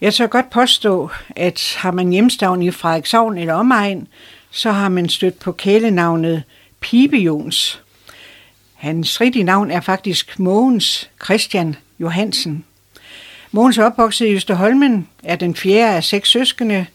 [0.00, 4.08] Jeg tør godt påstå, at har man hjemstavn i Frederikshavn eller omegn,
[4.50, 6.42] så har man stødt på kælenavnet
[6.80, 7.82] Pibe Jons.
[8.74, 12.64] Hans rigtige navn er faktisk Mogens Christian Johansen.
[13.52, 16.86] Mogens er opvokset i Østerholmen, er den fjerde af seks søskende,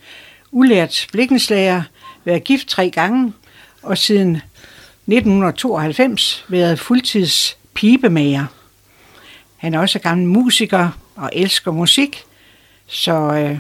[0.52, 1.82] ulært blikkenslager,
[2.24, 3.34] været gift tre gange,
[3.82, 8.46] og siden 1992 været fuldtids pibemager.
[9.58, 12.26] Han er også gammel musiker og elsker musik,
[12.88, 13.60] så øh,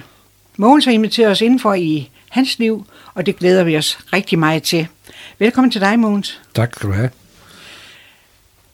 [0.58, 4.64] Mogens har inviteret os indenfor i hans liv, og det glæder vi os rigtig meget
[4.64, 4.88] til.
[5.40, 6.42] Velkommen til dig, Mogens.
[6.54, 7.10] Tak skal du have.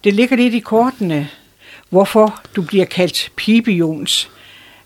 [0.03, 1.29] Det ligger lidt i kortene,
[1.89, 4.29] hvorfor du bliver kaldt Pibe Jons.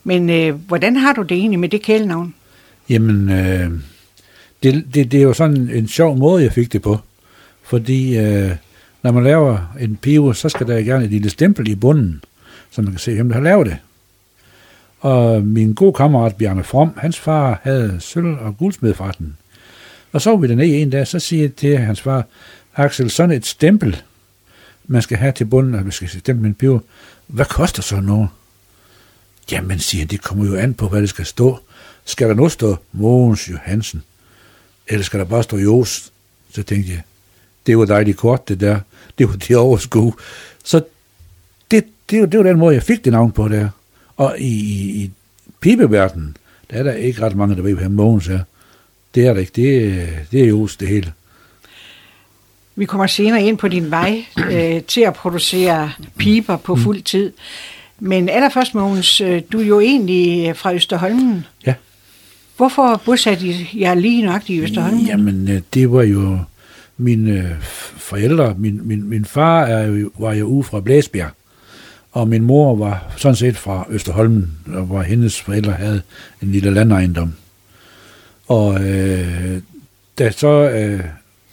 [0.04, 2.34] Men øh, hvordan har du det egentlig med det kælenavn?
[2.90, 3.72] Jamen, øh,
[4.64, 7.00] det, det, det er jo sådan en sjov måde, jeg fik det på.
[7.64, 8.52] Fordi øh,
[9.04, 12.24] når man laver en pivo, så skal der gerne et lille stempel i bunden,
[12.72, 13.78] så man kan se, hvem der har lavet det.
[15.06, 19.38] Og min gode kammerat Bjarne From, hans far havde sølv- og guldsmedforretning.
[20.12, 22.28] Og så var vi dernede en dag, så siger jeg til hans far,
[22.76, 24.02] Axel, sådan et stempel,
[24.88, 26.80] man skal have til bunden, og vi skal stempel en piver,
[27.28, 28.28] hvad koster så noget?
[29.52, 31.60] Jamen, siger han, det kommer jo an på, hvad det skal stå.
[32.06, 34.04] Skal der nu stå Mogens Johansen?
[34.88, 36.12] Eller skal der bare stå Jos?
[36.54, 37.02] Så tænkte jeg,
[37.68, 38.80] det var dejligt kort, det der.
[39.18, 40.14] Det var det overskue.
[40.64, 40.82] Så
[41.72, 43.70] det, det, det var den måde, jeg fik det navn på der.
[44.18, 45.12] Og i, i, i
[45.60, 46.38] pibeverdenen,
[46.72, 48.40] der er der ikke ret mange, der ved, hvad Mogens er.
[49.16, 49.52] Det er der ikke.
[49.56, 51.14] Det, det er Jos, det hele.
[52.76, 57.34] Vi kommer senere ind på din vej øh, til at producere piber på fuld tid.
[58.00, 61.46] Men allerførst, Mogens, øh, du er jo egentlig fra Østerholmen.
[61.66, 61.74] Ja.
[62.58, 65.06] Hvorfor bosatte I jer lige nok i Østerholmen?
[65.06, 66.40] Jamen, øh, det var jo
[66.98, 67.62] mine øh,
[67.98, 68.56] forældre.
[68.58, 71.32] Min, min, min far er jo, var jo ude fra Blæsbjerg,
[72.16, 76.02] og min mor var sådan set fra Østerholmen, hvor hendes forældre havde
[76.42, 77.34] en lille landejendom.
[78.48, 79.62] Og øh,
[80.20, 81.04] da så øh,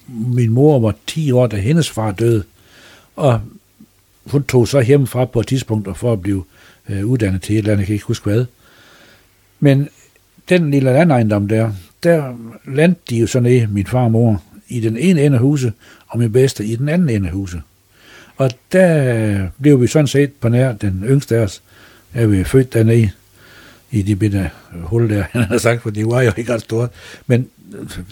[0.08, 2.42] min mor var 10 år, da hendes far døde,
[3.16, 3.40] og
[4.26, 6.44] hun tog så hjemmefra på et tidspunkt for at blive
[6.88, 8.44] øh, uddannet til et eller andet, jeg kan ikke huske hvad.
[9.60, 9.88] Men
[10.48, 11.72] den lille landejendom der,
[12.02, 12.34] der
[12.66, 15.72] landte de jo så ned, min far og mor, i den ene ende af huset,
[16.06, 17.62] og min bedste i den anden ende af huset.
[18.42, 21.62] Og der blev vi sådan set på nær den yngste af os,
[22.14, 23.10] er vi født dernede
[23.90, 26.90] i de bitte hul der, han har sagt, for det var jo ikke ret stort.
[27.26, 27.48] Men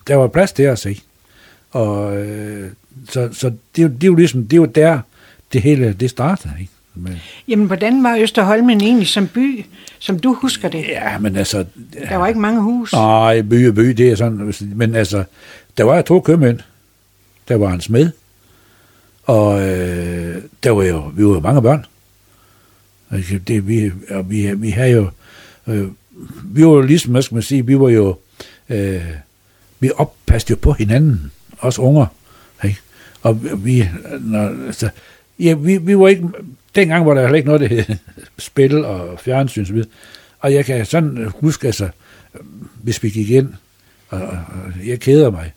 [0.07, 1.03] der var plads til os, ikke?
[1.71, 2.71] Og øh,
[3.09, 5.01] så, så det, det, jo ligesom, det var der,
[5.53, 6.73] det hele, det startede, ikke?
[6.95, 9.65] Men, Jamen, hvordan var Østerholmen egentlig som by,
[9.99, 10.85] som du husker det?
[10.89, 11.65] Ja, men altså...
[12.09, 12.93] Der var ikke mange hus.
[12.93, 14.55] Nej, by og by, det er sådan...
[14.75, 15.25] Men altså,
[15.77, 16.59] der var to købmænd.
[17.49, 18.11] Der var en smed.
[19.25, 21.85] Og øh, der var jo, vi var jo mange børn.
[23.11, 25.11] Altså, det, vi, og vi, vi havde jo...
[25.67, 25.89] Øh,
[26.45, 28.17] vi var jo ligesom, hvad skal man sige, vi var jo...
[28.69, 29.05] Øh,
[29.81, 32.07] vi oppasste jo på hinanden, os unger.
[32.65, 32.81] Ikke?
[33.23, 33.89] Og vi,
[34.21, 34.89] når, altså,
[35.39, 36.29] ja, vi, vi var ikke,
[36.75, 37.97] dengang var der heller ikke noget, det hed
[38.39, 39.89] spil og fjernsyn og så videre.
[40.41, 41.89] Og jeg kan sådan huske, altså,
[42.83, 43.55] hvis vi gik ind,
[44.09, 45.53] og, og jeg keder mig.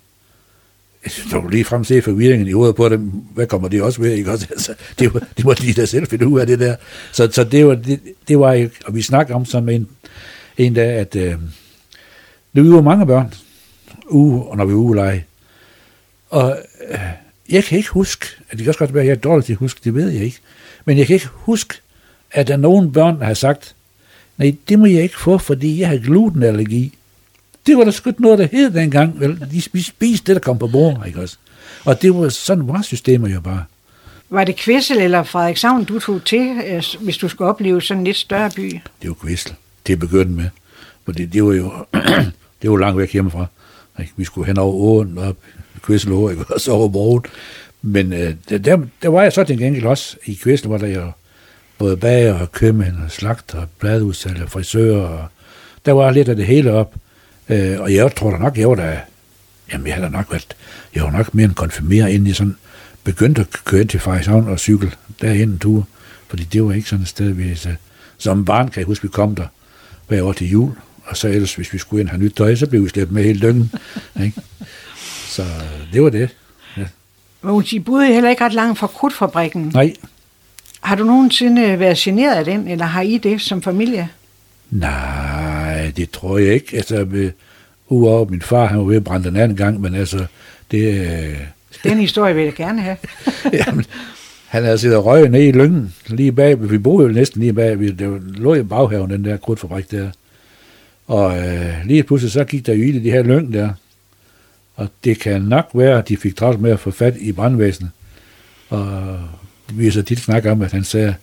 [1.07, 2.99] Så du lige frem se forvirringen i hovedet på dem.
[3.33, 4.11] Hvad kommer det også ved?
[4.11, 4.31] Ikke?
[4.31, 6.75] Også, altså, det, var, det må de da selv finde ud af det der.
[7.11, 9.87] Så, så det, var, det, det var og vi snakker om sådan en,
[10.57, 11.35] en dag, at øh,
[12.53, 13.33] vi var mange børn,
[14.09, 15.23] uge, og når vi var ugeleje.
[16.29, 16.57] Og
[16.89, 16.99] øh,
[17.49, 19.53] jeg kan ikke huske, at det kan også godt være, at jeg er dårlig til
[19.53, 20.39] at huske, det ved jeg ikke.
[20.85, 21.73] Men jeg kan ikke huske,
[22.31, 23.75] at der nogen børn, der har sagt,
[24.37, 26.97] nej, det må jeg ikke få, fordi jeg har glutenallergi.
[27.65, 29.19] Det var der sgu noget, der hed dengang.
[29.19, 29.47] Vel?
[29.51, 31.37] De spiste det, der kom på bordet, ikke også?
[31.85, 33.63] Og det var sådan var systemer jo bare.
[34.29, 38.03] Var det Kvissel eller Frederikshavn, du tog til, øh, hvis du skulle opleve sådan en
[38.03, 38.79] lidt større by?
[39.01, 39.53] Det var Kvissel.
[39.87, 40.49] Det begyndte med.
[41.05, 41.73] Fordi det var jo,
[42.61, 43.45] det var langt væk hjemmefra.
[43.99, 44.13] Ikke?
[44.17, 45.37] Vi skulle hen over åen, op
[45.81, 46.45] Kvissel Å, ikke?
[46.49, 47.25] og så over broen.
[47.81, 51.11] Men øh, der, der var jeg så til gengæld også i Kvissel, hvor der jo
[51.77, 55.07] både bager og købmænd og slagter og bladudsalg og frisører.
[55.07, 55.27] Og
[55.85, 56.95] der var lidt af det hele op.
[57.53, 58.99] Øh, og jeg tror da nok, jeg var da,
[59.73, 60.55] jamen jeg havde nok været,
[60.95, 62.57] jeg var nok mere end konfirmeret, inden jeg sådan
[63.03, 64.91] begyndte at køre ind til Frederikshavn og cykle
[65.21, 65.87] derhen en tur.
[66.27, 67.69] Fordi det var ikke sådan et sted, vi så,
[68.17, 69.47] som barn kan jeg huske, vi kom der
[70.07, 70.71] hver år til jul,
[71.05, 73.11] og så ellers, hvis vi skulle ind og have nyt tøj, så blev vi slæbt
[73.11, 73.71] med hele døgnen.
[74.23, 74.41] Ikke?
[75.27, 75.43] Så
[75.93, 76.29] det var det.
[76.77, 76.85] Ja.
[77.41, 79.71] Men I boede heller ikke ret langt fra krudtfabrikken.
[79.73, 79.93] Nej.
[80.81, 84.09] Har du nogensinde været generet af den, eller har I det som familie?
[84.71, 85.52] Nej,
[85.91, 86.77] det tror jeg ikke.
[86.77, 87.29] Altså,
[87.87, 90.25] udover min far, han var ved at brænde den anden gang, men altså,
[90.71, 91.01] det...
[91.01, 91.37] Øh...
[91.83, 92.97] Den historie vil jeg gerne have.
[93.67, 93.85] Jamen,
[94.47, 97.53] han havde siddet og røget ned i lyngen, lige bag, vi boede jo næsten lige
[97.53, 100.09] bag, det lå i baghaven, den der krudtfabrik der.
[101.07, 103.69] Og øh, lige pludselig så gik der ild i de her lyng der.
[104.75, 107.91] Og det kan nok være, at de fik travlt med at få fat i brandvæsenet.
[108.69, 109.19] Og
[109.73, 111.15] vi så tit snakket om, at han sagde,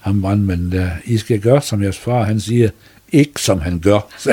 [0.00, 2.70] ham brandmanden der, I skal gøre, som jeres far, han siger,
[3.12, 4.00] ikke som han gør.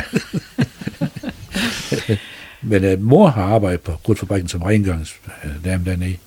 [2.62, 6.18] Men at mor har arbejdet på Grudfabrikken som rengøringsdame dernede.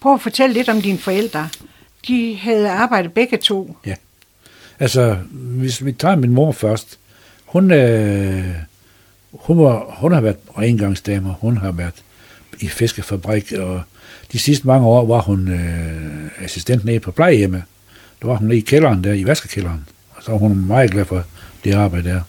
[0.00, 1.48] Prøv at fortælle lidt om dine forældre.
[2.08, 3.76] De havde arbejdet begge to.
[3.86, 3.94] Ja.
[4.80, 6.98] Altså, hvis vi tager min mor først.
[7.46, 8.54] Hun, øh,
[9.32, 12.02] hun, var, hun har været rengøringsdame, hun har været
[12.60, 13.82] i fiskefabrik, og
[14.32, 17.62] de sidste mange år var hun øh, assistent nede på plejehjemmet.
[18.22, 19.88] Der var hun nede i kælderen der, i vaskekælderen.
[20.26, 21.24] Så hun er meget glad for
[21.64, 22.20] det arbejde der.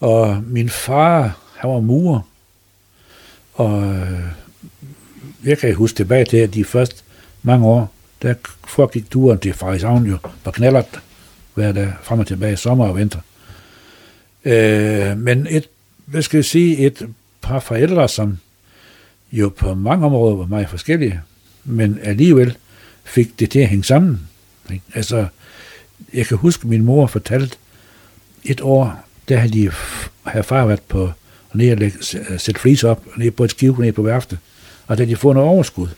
[0.00, 2.20] Og min far, han var murer.
[3.54, 4.20] Og øh,
[5.44, 7.02] jeg kan huske tilbage til, at de første
[7.42, 7.92] mange år,
[8.22, 8.34] der
[8.68, 11.00] foregik turen til Frederikshavn jo på knallert
[11.54, 13.20] hver dag, frem og tilbage, sommer og vinter.
[14.44, 15.68] Øh, men et,
[16.06, 17.08] hvad skal jeg sige, et
[17.40, 18.38] par forældre, som
[19.32, 21.20] jo på mange områder var meget forskellige,
[21.64, 22.56] men alligevel
[23.04, 24.28] fik det til at hænge sammen.
[24.70, 24.84] Ikke?
[24.94, 25.26] Altså,
[26.14, 27.56] jeg kan huske, at min mor fortalte
[28.44, 29.70] et år, der havde de,
[30.26, 31.12] havde far været på
[31.54, 31.98] ned og lægge,
[32.30, 34.38] øh, sætte flis op, ned på et skib, ned på værftet,
[34.86, 35.88] og der de fået noget overskud.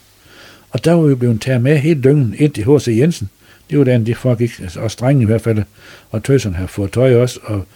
[0.70, 2.88] Og der var vi blevet taget med hele døgnet ind til H.C.
[2.88, 3.31] Jensen.
[3.70, 5.62] Det var den, de foregik, altså også drengen i hvert fald,
[6.11, 7.67] og tøserne havde fået tøj også, og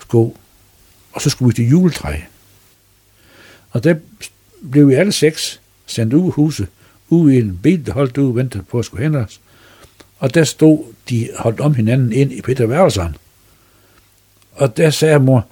[0.00, 0.36] sko.
[1.12, 2.16] Og så skulle vi til juletræ.
[3.70, 3.94] Og der
[4.70, 6.68] blev vi alle seks sendt ud af huset,
[7.08, 9.40] ud i en bil, der holdt ud og ventede på at skulle hente os.
[10.24, 13.16] Og der stod de holdt om hinanden ind i Peter Værelseren.
[14.52, 15.46] Og der sagde mor,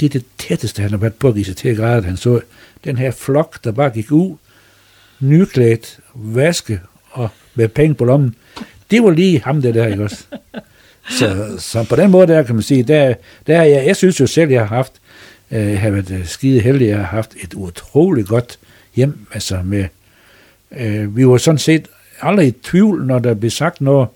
[0.00, 2.04] det er det tætteste, han har været på at give sig til at græde, at
[2.04, 2.40] han så
[2.84, 4.36] den her flok, der bare gik ud,
[5.20, 6.80] nyklædt, vaske
[7.10, 8.34] og med penge på lommen.
[8.90, 10.24] Det var lige ham, det der, ikke også?
[11.18, 13.14] Så, så på den måde der kan man sige, der,
[13.46, 14.92] der jeg, jeg synes jo selv, jeg har haft,
[15.50, 18.58] øh, jeg har været øh, skide heldig, jeg har haft et utroligt godt
[18.94, 19.84] hjem, altså med,
[20.76, 21.88] øh, vi var sådan set
[22.24, 24.08] aldrig i tvivl, når der blev sagt noget,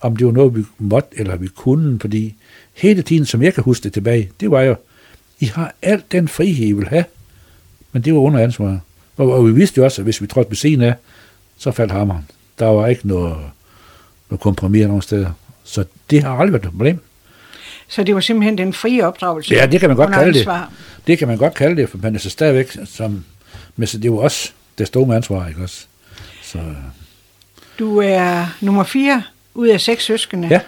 [0.00, 2.34] om det var noget, vi måtte, eller vi kunne, fordi
[2.74, 4.76] hele tiden, som jeg kan huske det tilbage, det var jo,
[5.40, 7.04] I har alt den frihed, I vil have,
[7.92, 8.80] men det var under ansvar.
[9.16, 10.94] Og, og vi vidste jo også, at hvis vi trådte ved siden af,
[11.58, 12.24] så faldt hammeren.
[12.58, 13.36] Der var ikke noget,
[14.30, 15.30] noget kompromis nogen steder.
[15.64, 16.98] Så det har aldrig været et problem.
[17.88, 19.54] Så det var simpelthen den frie opdragelse?
[19.54, 20.72] Ja, det kan man godt kalde ansvar.
[20.96, 21.06] det.
[21.06, 23.24] Det kan man godt kalde det, for man er så stadigvæk som...
[23.76, 25.86] Men så det var også, der stod med ansvar, ikke også?
[26.42, 26.58] Så...
[27.78, 29.22] Du er nummer fire
[29.54, 30.48] ud af seks søskende.
[30.48, 30.60] Ja.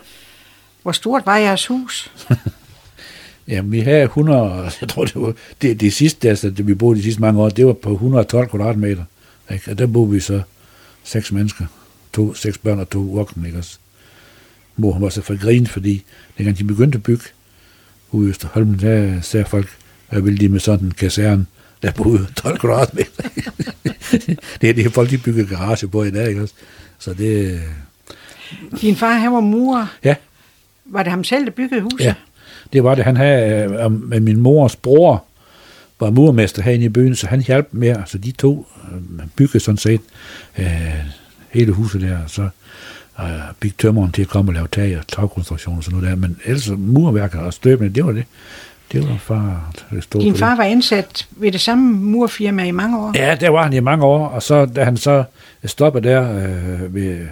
[0.83, 2.13] Hvor stort var jeres hus?
[3.49, 6.99] Jamen, vi havde 100, jeg tror, det var det, det sidste, altså, det vi boede
[6.99, 9.05] de sidste mange år, det var på 112 kvadratmeter.
[9.53, 9.71] Ikke?
[9.71, 10.43] Og der boede vi så
[11.05, 11.67] seks mennesker.
[12.13, 13.79] To, seks børn og to voksne, ikke også?
[14.77, 16.05] Mor hun var så for grin, fordi
[16.39, 17.25] dengang de begyndte at bygge
[18.11, 19.77] ude i Østerholm, der sagde folk,
[20.11, 21.47] hvad ville de med sådan en kaserne,
[21.83, 23.23] der boede 12 kvadratmeter.
[24.61, 26.55] det er det, folk de bygger garage på i dag, ikke også?
[26.99, 27.61] Så det...
[28.81, 29.87] Din far, han var murer.
[30.05, 30.15] Ja.
[30.85, 32.01] Var det ham selv, der byggede huset?
[32.01, 32.15] Ja,
[32.73, 33.05] det var det.
[33.05, 35.25] Han havde øh, med min mors bror,
[36.01, 39.79] var murmester herinde i byen, så han hjalp med, altså de to øh, byggede sådan
[39.79, 40.01] set
[40.59, 40.67] øh,
[41.51, 42.49] hele huset der, og så
[43.21, 43.27] øh,
[43.61, 46.39] big tømmeren til at komme og lave tag og tagkonstruktion og sådan noget der, men
[46.45, 48.25] ellers murværker og støbende, det var det.
[48.93, 52.99] Det var far, det stod Din far var ansat ved det samme murfirma i mange
[52.99, 53.13] år?
[53.15, 55.25] Ja, der var han i mange år, og så da han så
[55.65, 57.27] stoppede der øh, ved,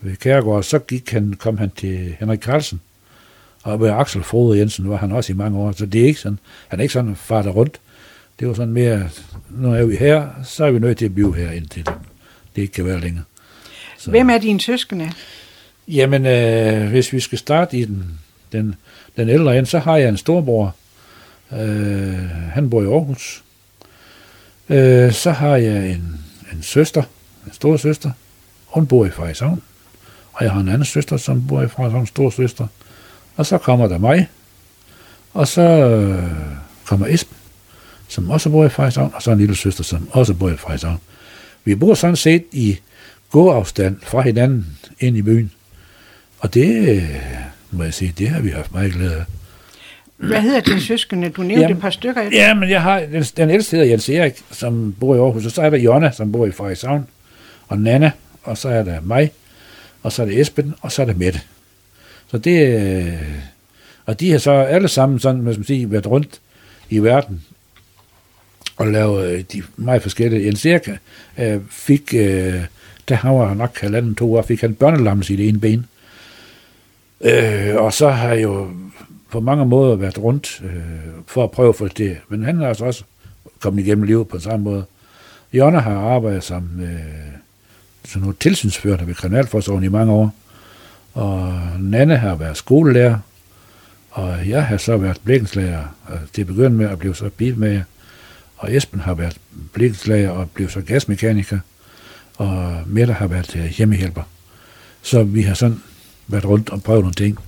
[0.00, 2.80] ved Kærgaard, så gik han, kom han til Henrik Carlsen,
[3.62, 6.20] og med Axel Frode Jensen var han også i mange år, så det er ikke
[6.20, 7.80] sådan, han er ikke sådan farter rundt.
[8.40, 9.08] Det var sådan mere,
[9.50, 11.94] nu er vi her, så er vi nødt til at blive her indtil det,
[12.56, 13.24] det ikke kan være længere.
[13.98, 14.10] Så.
[14.10, 15.12] Hvem er dine søskende?
[15.88, 18.18] Jamen, øh, hvis vi skal starte i den,
[18.52, 18.74] den,
[19.16, 20.74] den ældre end, så har jeg en storbror.
[21.52, 23.44] Øh, han bor i Aarhus.
[24.68, 26.20] Øh, så har jeg en,
[26.52, 27.02] en søster,
[27.46, 28.10] en stor søster.
[28.66, 29.62] Hun bor i Frederikshavn.
[30.32, 32.66] Og jeg har en anden søster, som bor i Frederikshavn, stor søster.
[33.36, 34.28] Og så kommer der mig,
[35.34, 36.32] og så øh,
[36.84, 37.36] kommer Esben,
[38.08, 40.98] som også bor i Frederikshavn, og så en lille søster, som også bor i Frederikshavn.
[41.64, 42.78] Vi bor sådan set i
[43.30, 45.50] gåafstand fra hinanden ind i byen.
[46.38, 47.18] Og det, øh,
[47.70, 49.24] må jeg sige, det har vi haft meget glæde af.
[50.18, 51.28] Hvad hedder dine søskende?
[51.28, 52.22] Du nævnte jamen, et par stykker.
[52.32, 55.52] Ja, men jeg har, den, den ældste hedder Jens Erik, som bor i Aarhus, og
[55.52, 57.06] så er der Jonna, som bor i Frederikshavn,
[57.68, 58.10] og Nana,
[58.42, 59.30] og så er der mig,
[60.02, 61.40] og så er det Esben, og så er der Mette.
[62.30, 63.12] Så det, øh,
[64.06, 66.40] og de har så alle sammen sådan, man skal sige, været rundt
[66.90, 67.42] i verden
[68.76, 70.46] og lavet øh, de meget forskellige.
[70.46, 70.88] Jens Erik
[71.38, 72.60] øh, fik, øh,
[73.08, 75.86] der han var nok halvanden to år, fik han børnelammelse i det ene ben.
[77.20, 78.70] Øh, og så har jeg jo
[79.30, 80.80] på mange måder været rundt øh,
[81.26, 82.16] for at prøve at få det.
[82.28, 83.04] Men han har altså også
[83.60, 84.84] kommet igennem livet på samme måde.
[85.52, 86.88] Jonna har arbejdet som øh,
[88.04, 90.34] sådan noget tilsynsførende ved Kriminalforsorgen i mange år.
[91.14, 93.18] Og Nanne har været skolelærer,
[94.10, 95.84] og jeg har så været blikkenslager
[96.32, 97.82] til at begynde med at blive så bilmager.
[98.56, 99.38] Og Esben har været
[99.72, 101.58] blikkenslager og blev så gasmekaniker.
[102.36, 104.22] Og Mette har været øh, hjemmehjælper.
[105.02, 105.82] Så vi har sådan
[106.26, 107.38] været rundt og prøvet nogle ting.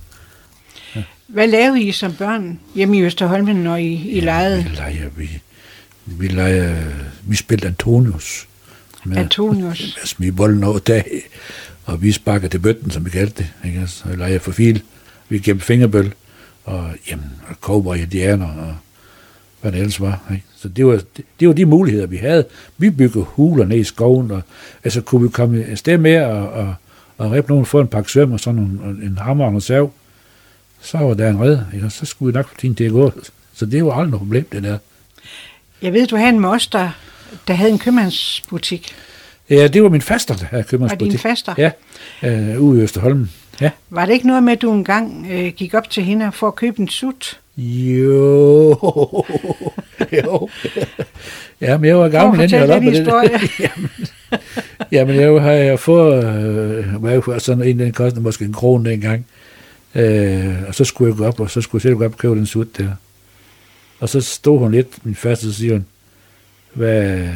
[1.33, 4.63] Hvad lavede I som børn hjemme i Østerholmen, når I, I Ja, legede?
[4.63, 5.29] Vi leger, vi,
[6.05, 6.75] vi leger,
[7.23, 8.47] vi spillede Antonius.
[9.03, 9.79] Med, Antonius.
[9.79, 11.21] Med at smide bolden over dag,
[11.85, 13.69] og vi sparker til bøtten, som vi kaldte det.
[13.69, 13.87] Ikke?
[13.87, 14.81] Så leger for fil.
[15.29, 16.13] Vi gemte fingerbøl,
[16.63, 18.75] og jamen, og cowboy indianer, og
[19.61, 20.31] hvad det ellers var.
[20.31, 20.45] Ikke?
[20.57, 22.45] Så det var, det, det var de muligheder, vi havde.
[22.77, 24.41] Vi byggede huler ned i skoven, og
[24.83, 26.75] altså kunne vi komme afsted med og, og,
[27.17, 29.91] og rippe nogen, få en pakke søm og sådan en, en hammer og en sav,
[30.81, 31.85] så var der en red, ikke?
[31.85, 33.11] og så skulle vi nok få tiden til at gå.
[33.53, 34.77] Så det var aldrig noget problem, det der.
[35.81, 36.89] Jeg ved, du havde en moster,
[37.47, 38.95] der havde en købmandsbutik.
[39.49, 41.07] Ja, det var min faster, der havde købmandsbutik.
[41.07, 41.53] Var din faster?
[41.57, 41.71] Ja,
[42.23, 43.31] øh, ude i Østerholmen.
[43.61, 43.69] Ja.
[43.89, 46.55] Var det ikke noget med, at du engang øh, gik op til hende for at
[46.55, 47.39] købe en sut?
[47.57, 48.69] Jo.
[50.23, 50.49] jo.
[51.61, 53.59] Jamen, jeg var gammel, inden jeg holdt op med den det.
[53.59, 53.89] jamen,
[54.91, 56.25] jamen, jeg har jeg fået,
[57.05, 59.25] øh, sådan en, den kostede måske en krone dengang.
[59.95, 62.17] Øh, og så skulle jeg gå op, og så skulle jeg selv gå op og
[62.17, 62.89] købe den sut der.
[63.99, 65.85] Og så stod hun lidt, min faste, så siger hun,
[66.73, 67.29] hvad,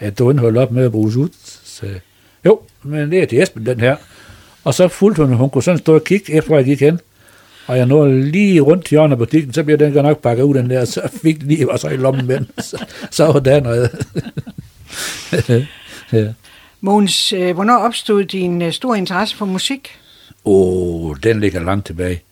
[0.00, 1.30] er du holdt op med at bruge sut?
[1.64, 1.86] Så,
[2.44, 3.96] jo, men det er til Esben, den her.
[4.64, 7.00] Og så fulgte hun, hun kunne sådan stå og kigge, efter jeg gik hen.
[7.66, 10.42] Og jeg nåede lige rundt til hjørnet på butikken, så bliver den godt nok pakket
[10.42, 12.48] ud, den der, så fik den lige, og så i lommen med den.
[12.58, 14.06] Så, så var den noget.
[16.12, 16.32] ja.
[16.80, 19.98] Mogens, øh, hvornår opstod din øh, store interesse for musik?
[20.44, 22.22] Åh, oh, den ligger langt tilbage.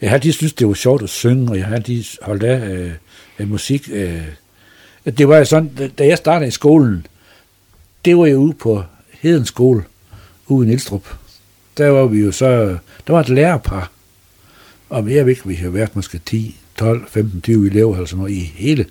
[0.00, 2.68] Jeg har altid synes det var sjovt at synge, og jeg har altid holdt af,
[2.68, 2.92] øh,
[3.38, 3.88] af musik.
[3.92, 4.22] Øh.
[5.18, 7.06] Det var sådan, da- jeg startede i skolen,
[8.04, 8.82] det var jeg ude på
[9.20, 9.84] Hedens skole,
[10.46, 11.14] ude i Nielstrup.
[11.76, 13.90] Der var vi jo så, der var et lærerpar,
[14.88, 18.18] og jeg ved ikke, vi har været måske 10, 12, 15, 20 elever eller sådan
[18.18, 18.86] noget i hele.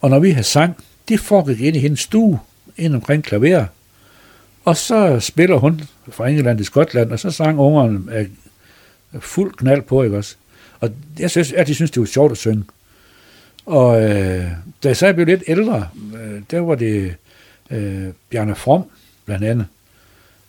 [0.00, 0.76] Og når vi havde sang,
[1.08, 2.38] det foregik ind i hendes stue,
[2.76, 3.66] ind omkring klaveret,
[4.68, 8.26] og så spiller hun fra England til Skotland, og så sang ungerne af
[9.20, 10.36] fuld knald på, ikke også?
[10.80, 12.64] Og jeg synes, at de synes, det var sjovt at synge.
[13.66, 14.44] Og øh,
[14.82, 17.14] da jeg så blev lidt ældre, øh, der var det
[17.70, 18.84] øh, Bjarne From,
[19.24, 19.66] blandt andet,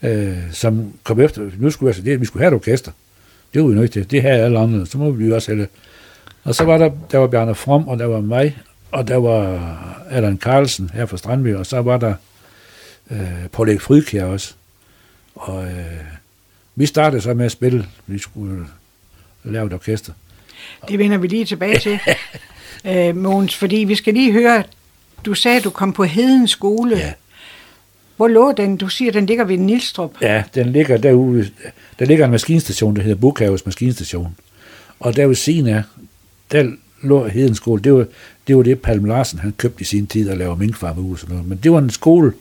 [0.04, 2.92] øh, som kom efter, nu skulle altså, det, vi skulle have et orkester.
[3.54, 4.12] Det var vi nødt til.
[4.12, 5.70] Det havde alle andre, så må vi jo også have det.
[6.44, 8.58] Og så var der, der var Bjarne From, og der var mig,
[8.92, 9.70] og der var
[10.10, 12.14] Allan Carlsen her fra Strandby, og så var der
[13.12, 14.54] øh, Paul Erik Frydkjær også.
[15.36, 16.04] Og øh,
[16.76, 17.86] vi startede så med at spille.
[18.08, 18.66] Vi skulle
[19.44, 20.14] lave et orkester.
[20.88, 22.00] Det vender vi lige tilbage til,
[22.92, 24.64] øh, Mogens, fordi vi skal lige høre,
[25.26, 26.98] du sagde, at du kom på Heden skole.
[26.98, 27.14] Ja.
[28.18, 28.78] Hvor lå den?
[28.78, 30.12] Du siger, at den ligger ved Nilstrup.
[30.22, 31.50] Ja, den ligger derude.
[32.00, 34.36] Der ligger en maskinstation, der hedder Bukhaves Maskinstation.
[35.00, 35.84] Og der ved siden af,
[36.52, 37.82] der lå Hedens skole.
[37.82, 38.06] Det var,
[38.48, 41.28] det var det, Palm Larsen han købte i sin tid og lavede minkfarmehus.
[41.28, 42.34] Men det var en skole,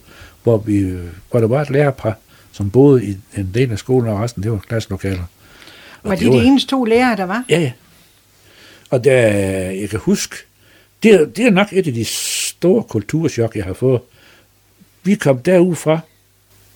[0.43, 0.97] hvor, vi,
[1.31, 2.17] hvor der var et lærerpar,
[2.51, 5.23] som boede i en del af skolen, og resten, det var klasselokaler.
[6.03, 7.45] Og Var det de de eneste to lærere, der var?
[7.49, 7.71] Ja, ja.
[8.89, 9.27] Og der,
[9.71, 10.35] jeg kan huske,
[11.03, 14.01] det er, det er nok et af de store kulturschok, jeg har fået.
[15.03, 15.99] Vi kom derudfra,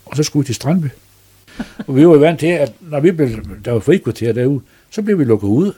[0.06, 0.88] og så skulle vi til Strandby.
[1.88, 3.30] Og vi var vant til, at når vi blev,
[3.66, 5.72] der var frikvarter derude, så blev vi lukket ud.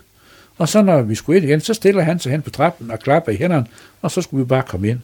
[0.58, 3.00] Og så når vi skulle ind igen, så stiller han sig hen på trappen og
[3.00, 3.65] klapper i hænderne,
[4.01, 5.00] og så skulle vi bare komme ind.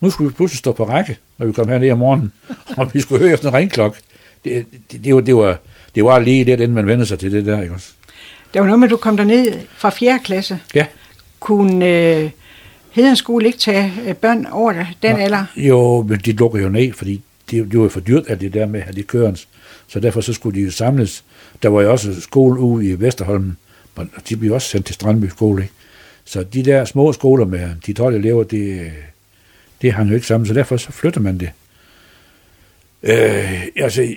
[0.00, 2.32] Nu skulle vi pludselig stå på række, når vi kom herned om morgenen,
[2.78, 3.96] og vi skulle høre efter en ringklok.
[4.44, 5.58] Det, det, det, var, det, var,
[5.94, 7.92] det var lige det, inden man vendte sig til det der, ikke også?
[8.54, 10.20] Der var noget med, at du kom derned fra 4.
[10.24, 10.58] klasse.
[10.74, 10.86] Ja.
[11.40, 12.30] Kunne øh,
[12.90, 15.44] Heden skole ikke tage øh, børn over den Nå, alder?
[15.56, 18.66] Jo, men de lukker jo ned, fordi det, det var for dyrt, at det der
[18.66, 19.48] med at have de kørens.
[19.88, 21.24] Så derfor så skulle de jo samles.
[21.62, 23.56] Der var jo også skole ude i Vesterholm,
[23.96, 25.62] og de blev også sendt til Strandby skole.
[25.62, 25.74] Ikke?
[26.24, 28.92] Så de der små skoler med de 12 elever, det,
[29.82, 31.50] det hang jo ikke sammen, så derfor så flytter man det.
[33.02, 34.14] Øh, altså,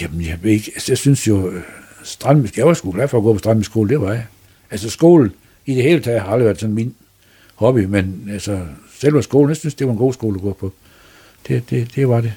[0.00, 1.62] jamen, jeg ved ikke, altså, jeg synes jo, øh,
[2.02, 4.26] Strandby, jeg var sgu glad for at gå på Strandby skole, det var jeg.
[4.70, 5.30] Altså skole
[5.66, 6.94] i det hele taget har aldrig været sådan min
[7.54, 8.60] hobby, men altså
[8.98, 10.72] selve skolen, jeg synes, det var en god skole at gå på.
[11.48, 12.32] Det, det, det var det.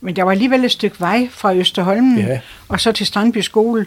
[0.00, 2.40] Men der var alligevel et stykke vej fra Østerholmen Ja.
[2.68, 3.86] og så til Strandby skole.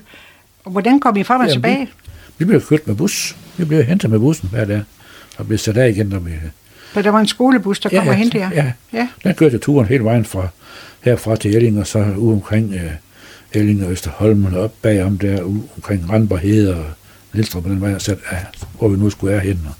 [0.63, 1.89] Og hvordan kom I frem og tilbage?
[2.37, 3.35] Vi blev kørt med bus.
[3.57, 4.83] Vi blev hentet med bussen hver dag,
[5.37, 6.31] og blev sat af igen, når vi...
[6.93, 8.49] For der var en skolebus, der kom og hentede jer?
[8.53, 9.07] Ja, ja.
[9.23, 10.47] den kørte turen hele vejen fra
[11.01, 12.91] herfra til Elling, og så ud omkring øh,
[13.53, 16.85] Elling og Østerholmen, og op bagom der, ud omkring Randborg Hede og
[17.51, 18.37] på den vej, sat, ja,
[18.79, 19.73] hvor vi nu skulle være hen og,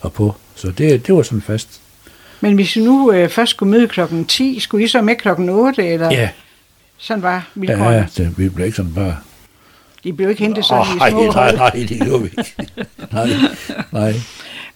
[0.00, 0.34] og på.
[0.54, 1.80] Så det, det var sådan fast.
[2.40, 5.48] Men hvis I nu øh, først skulle møde klokken 10, skulle I så med klokken
[5.48, 6.28] 8, eller Ja,
[6.98, 7.96] sådan var vilkårene?
[7.96, 9.16] ja det, vi blev ikke sådan bare...
[10.04, 12.54] De blev ikke hentet sådan Åh, i små nej, nej, nej, det gjorde vi ikke.
[13.12, 13.28] nej,
[13.92, 14.14] nej.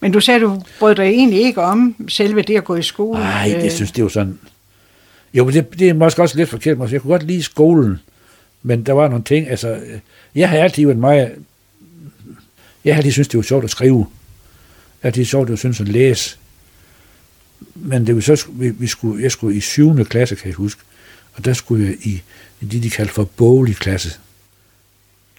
[0.01, 3.19] Men du sagde, du brød dig egentlig ikke om selve det at gå i skole.
[3.19, 4.39] Nej, Øh, det synes det var sådan...
[5.33, 6.77] Jo, men det, det er måske også lidt forkert.
[6.77, 6.93] Måske.
[6.93, 7.99] Jeg kunne godt lide skolen,
[8.63, 9.69] men der var nogle ting, altså...
[9.69, 9.99] øh,
[10.35, 11.31] Jeg har altid været meget...
[12.85, 13.97] Jeg har altid synes det var sjovt at skrive.
[13.97, 14.05] Jeg
[15.01, 16.37] har altid sjovt, det var synes at læse.
[17.75, 20.05] Men det var så, vi, vi skulle, jeg skulle i 7.
[20.05, 20.81] klasse, kan jeg huske,
[21.33, 22.21] og der skulle jeg i,
[22.61, 24.09] i det, de kaldte for boglig klasse.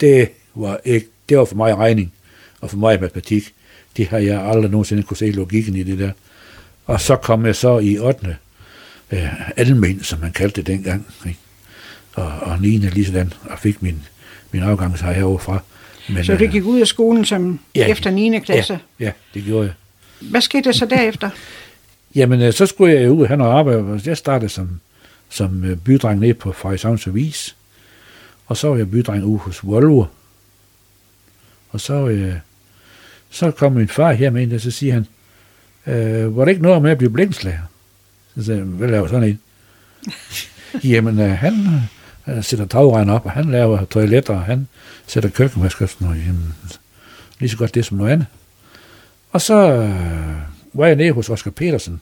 [0.01, 2.13] Det var, ikke, det var for mig regning,
[2.61, 3.55] og for mig matematik.
[3.97, 6.11] Det har jeg aldrig nogensinde kunne se logikken i det der.
[6.87, 8.37] Og så kom jeg så i 8.
[9.13, 11.07] Øh, almen, som man kaldte det dengang.
[11.27, 11.39] Ikke?
[12.15, 12.69] Og, og 9.
[12.77, 14.03] lige sådan, og fik min,
[14.53, 15.59] min afgangshej herovre fra.
[16.09, 18.39] Men, Så det gik ud af skolen som ja, efter 9.
[18.39, 18.79] klasse.
[19.01, 19.75] Ja, ja, det gjorde jeg.
[20.31, 21.31] Hvad skete der så derefter?
[22.15, 24.01] Jamen, øh, så skulle jeg ud og have noget arbejde.
[24.05, 24.81] Jeg startede som,
[25.29, 27.57] som øh, bydreng ned på Frederikshavns Avis.
[28.47, 30.05] Og så var jeg bydreng ude hos Volvo.
[31.71, 32.35] Og så, øh,
[33.33, 35.07] så kom min far her med ind, og så siger han,
[35.87, 37.63] øh, var det ikke noget med at blive blikkenslager?
[38.37, 39.41] Så sagde jeg, hvad laver sådan en?
[40.93, 41.55] Jamen, øh, han
[42.29, 44.69] øh, sætter tagregn op, og han laver toiletter, og han
[45.07, 46.17] sætter køkkenvaskriften, og.
[46.17, 46.55] Jamen,
[47.39, 48.27] lige så godt det som noget andet.
[49.33, 50.37] Og så øh,
[50.73, 52.01] var jeg nede hos Oscar Petersen.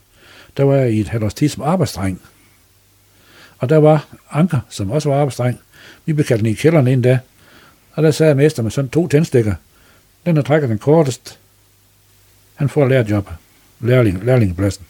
[0.56, 2.20] Der var jeg i et halvt års tid som arbejdsdreng.
[3.58, 5.60] Og der var Anker, som også var arbejdsdreng.
[6.06, 7.18] Vi blev kaldt ned i kælderen en dag.
[7.92, 9.54] Og der sad mester med sådan to tændstikker.
[10.26, 11.38] Den, der trækker den kortest,
[12.54, 13.34] han får lærerjobbet,
[13.80, 14.84] Lærling, lærlingepladsen.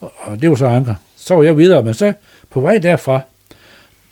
[0.00, 0.94] Og, og det var så Anker.
[1.16, 2.12] Så var jeg videre, men så
[2.50, 3.20] på vej derfra,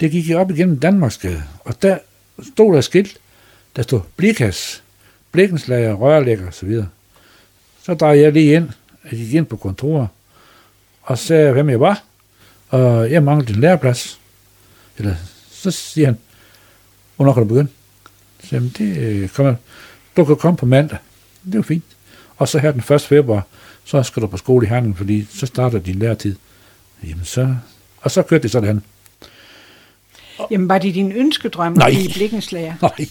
[0.00, 1.42] det gik jeg op igennem Danmarksgade.
[1.60, 1.98] Og der
[2.52, 3.18] stod der et skilt,
[3.76, 4.82] der stod Blikas,
[5.32, 6.82] blikkenslager, rørlægger osv.
[7.82, 8.70] Så drejede jeg lige ind,
[9.04, 10.08] jeg gik ind på kontoret,
[11.02, 12.02] og sagde, hvem jeg var,
[12.68, 14.20] og jeg manglede en læreplads.
[14.98, 15.14] Eller,
[15.50, 16.18] så siger han,
[17.16, 17.70] hvornår kan du begynde?
[18.44, 19.54] Så jamen, det øh, kommer,
[20.18, 20.98] du kan komme på mandag.
[21.44, 21.84] Det var fint.
[22.36, 23.00] Og så her den 1.
[23.00, 23.46] februar,
[23.84, 26.36] så skal du på skole i Herning, fordi så starter din læretid.
[27.04, 27.54] Jamen så,
[28.00, 28.82] og så kørte det sådan.
[30.50, 31.88] Jamen, var det din ønskedrøm Nej.
[31.88, 32.74] at blive blikkenslager?
[32.82, 33.08] Nej,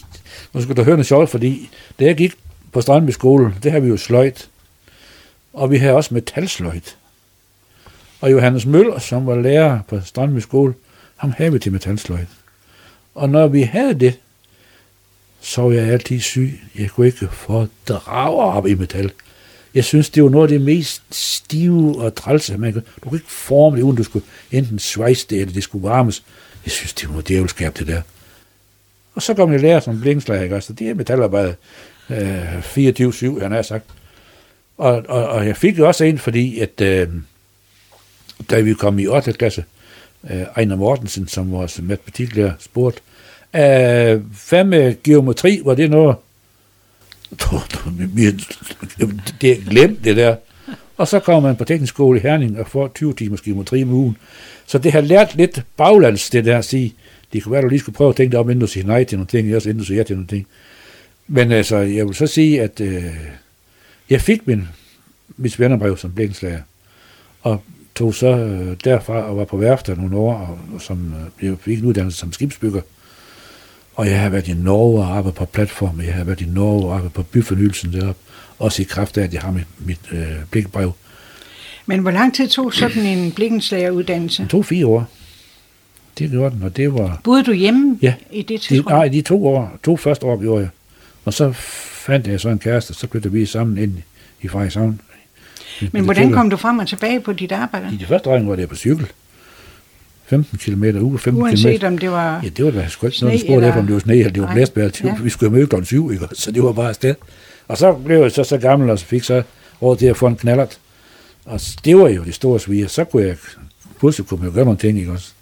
[0.52, 2.34] nu skal du høre noget sjovt, fordi da jeg gik
[2.72, 4.48] på Strandby skole, det har vi jo sløjt.
[5.52, 6.96] Og vi havde også metalsløjt.
[8.20, 10.74] Og Johannes Møller, som var lærer på Strandby skole,
[11.16, 12.28] ham havde vi til metalsløjt.
[13.14, 14.18] Og når vi havde det,
[15.40, 16.60] så var jeg altid syg.
[16.78, 19.12] Jeg kunne ikke fordrage op i metal.
[19.74, 22.82] Jeg synes, det var noget af det mest stive og trælse, man kunne.
[23.04, 26.22] Du kunne ikke forme det, uden du skulle enten svejse det, eller det skulle varmes.
[26.64, 28.02] Jeg synes, det var djævelskab, det der.
[29.14, 30.60] Og så kom jeg lærer som blinkslag, ikke?
[30.60, 31.54] Så det er metalarbejde
[32.10, 33.84] øh, 24-7, han har sagt.
[34.78, 37.08] Og, og, og, jeg fik jo også en, fordi at øh,
[38.50, 39.32] da vi kom i 8.
[39.32, 39.64] klasse,
[40.30, 43.00] øh, Ejner Mortensen, som vores matematiklærer, spurgte,
[43.54, 46.16] øh, hvad med geometri, var det noget?
[49.40, 50.36] det er glemt, det der.
[50.96, 53.90] Og så kommer man på teknisk skole i Herning og får 20 timers geometri om
[53.90, 54.16] ugen.
[54.66, 56.94] Så det har lært lidt baglands, det der at sige,
[57.32, 59.04] det kunne være, du lige skulle prøve at tænke dig om, inden du siger nej
[59.04, 60.46] til nogle ting, også inden du siger ja til nogle ting.
[61.28, 63.04] Men altså, jeg vil så sige, at øh,
[64.10, 64.68] jeg fik min,
[65.36, 66.60] mit svenderbrev som blikkenslager,
[67.42, 67.62] og
[67.94, 71.56] tog så øh, derfra og var på værftet nogle år, og, og som, øh, jeg
[71.60, 72.80] fik en uddannelse som skibsbygger.
[73.98, 76.84] Og jeg har været i Norge og arbejdet på platformen, jeg har været i Norge
[76.86, 78.20] og arbejdet på byfornyelsen deroppe,
[78.58, 80.92] også i kraft af, at jeg har mit, mit øh, blikbrev.
[81.86, 84.42] Men hvor lang tid tog sådan en blikkenslageruddannelse?
[84.42, 85.06] Det tog fire år.
[86.18, 87.20] Det gjorde den, og det var...
[87.24, 88.14] Boede du hjemme Ja.
[88.32, 88.92] i det De, tidsrum?
[88.92, 90.68] nej, de to år, to første år gjorde jeg.
[91.24, 93.92] Og så fandt jeg så en kæreste, så blev vi sammen ind
[94.42, 95.00] i Frederikshavn.
[95.92, 97.88] Men hvordan kom du frem og tilbage på dit arbejde?
[97.94, 99.06] I de første år var det på cykel.
[100.28, 101.86] 15 km uge, 15 Uanset km.
[101.86, 102.40] om det var...
[102.44, 104.14] Ja, det var da sgu ikke noget, der spurgte eller- efter, om det var sne,
[104.16, 104.82] eller det var blæsbær.
[104.82, 104.90] Ja.
[105.04, 105.14] Ja.
[105.22, 106.28] Vi skulle jo møde klokken syv, ikke?
[106.32, 107.14] så det var bare afsted.
[107.68, 109.42] Og så blev jeg så, så gammel, og så fik så
[109.82, 110.78] råd til at få en knallert.
[111.44, 112.88] Og det var jo det store sviger.
[112.88, 113.36] Så kunne jeg,
[113.98, 115.32] pludselig kunne jo gøre nogle ting, ikke også?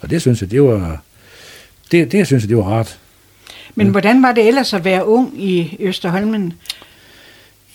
[0.00, 1.02] Og det synes jeg, det var,
[1.92, 2.98] det, det synes jeg, det var rart.
[3.74, 6.52] Men hvordan var det ellers at være ung i Østerholmen?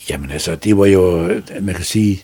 [0.09, 1.27] Jamen altså, det var jo,
[1.61, 2.23] man kan sige,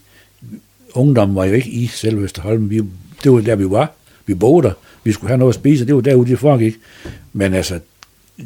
[0.94, 2.70] ungdommen var jo ikke i selve Østerholm.
[2.70, 2.82] Vi,
[3.24, 3.92] det var der, vi var.
[4.26, 4.74] Vi boede der.
[5.04, 6.76] Vi skulle have noget at spise, og det var derude, det foregik.
[7.34, 7.80] Men altså,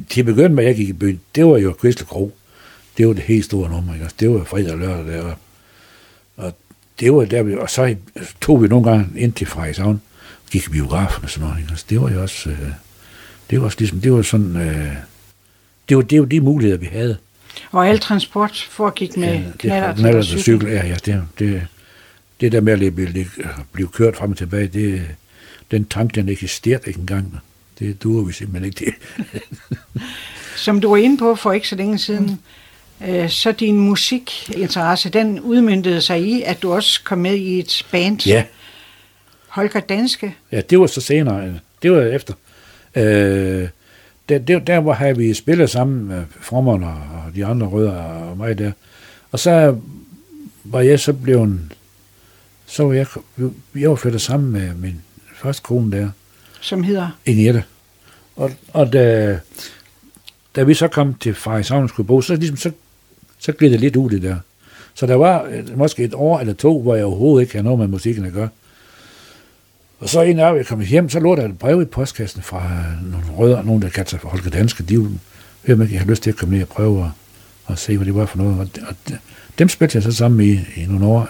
[0.10, 2.38] til at begynde med, at jeg gik i byen, det var jo Crystal Kro.
[2.98, 4.06] Det var det helt store nummer, ikke?
[4.06, 4.16] også?
[4.20, 5.34] Det var fredag og lørdag der.
[6.38, 6.54] Og,
[7.00, 7.96] det var der, vi, og så
[8.42, 10.02] tog vi nogle gange ind til Frederikshavn,
[10.52, 11.62] gik i biografen og sådan noget.
[11.62, 11.74] Ikke?
[11.74, 11.86] også?
[11.90, 12.70] Det var jo også, øh,
[13.50, 14.96] det var også ligesom, det var sådan, øh,
[15.90, 17.18] det var, det var de muligheder, vi havde.
[17.72, 20.68] Og al transport foregik med ja, knaller det, knaller og cykel.
[20.68, 21.68] Ja, ja, det, det,
[22.42, 23.28] det der med at blive,
[23.72, 25.02] blive kørt frem og tilbage, det,
[25.72, 27.40] den tank, den eksisterer ikke engang.
[27.80, 28.94] Det duer vi simpelthen ikke det.
[30.56, 32.40] Som du var inde på for ikke så længe siden,
[33.08, 37.86] øh, så din musikinteresse, den udmyndtede sig i, at du også kom med i et
[37.92, 38.28] band.
[38.28, 38.44] Ja.
[39.48, 40.36] Holger Danske.
[40.52, 41.60] Ja, det var så senere.
[41.82, 42.34] Det var efter.
[42.96, 43.68] Øh,
[44.30, 48.38] der, der, der hvor havde vi spillet sammen med Frommeren og de andre rødder og
[48.38, 48.72] mig der.
[49.32, 49.78] Og så
[50.64, 51.60] var jeg så blevet,
[52.66, 53.08] så var jeg,
[53.76, 55.02] jeg var flyttet sammen med min
[55.38, 56.10] første kone der.
[56.62, 57.10] Som hedder?
[57.26, 57.64] Inette.
[58.36, 59.40] Og, og da,
[60.56, 62.72] da vi så kom til Frederikshavn skulle bo, så, ligesom, så,
[63.40, 64.36] så gled det lidt ud det der.
[64.94, 67.88] Så der var måske et år eller to, hvor jeg overhovedet ikke havde noget med
[67.88, 68.50] musikken at gøre.
[70.00, 72.72] Og så en af jeg kom hjem, så lå der et brev i postkassen fra
[73.12, 74.84] nogle rødder, nogen der kaldte sig for Holger Danske.
[74.84, 75.20] De
[75.68, 77.10] hørte mig, jeg har lyst til at komme ned og prøve at,
[77.68, 78.60] at se, hvad det var for noget.
[78.60, 78.96] Og, og
[79.60, 81.30] dem spillede jeg så sammen i, i nogle år,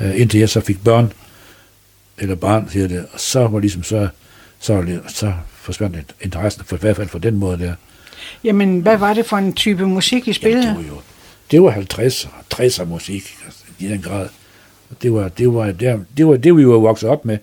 [0.00, 1.12] øh, indtil jeg så fik børn,
[2.22, 3.06] eller barn, siger det.
[3.12, 4.08] Og så var ligesom så,
[4.58, 7.74] så, så forsvandt interessen, for i hvert fald for den måde der.
[8.44, 10.66] Jamen, hvad var det for en type musik, I spillede?
[10.66, 11.02] Jamen, det var jo
[11.50, 14.28] det var 50 og 60'er musik altså, i den grad.
[15.02, 17.38] Det var det, var, det, var, det, var det, vi var vokset op med.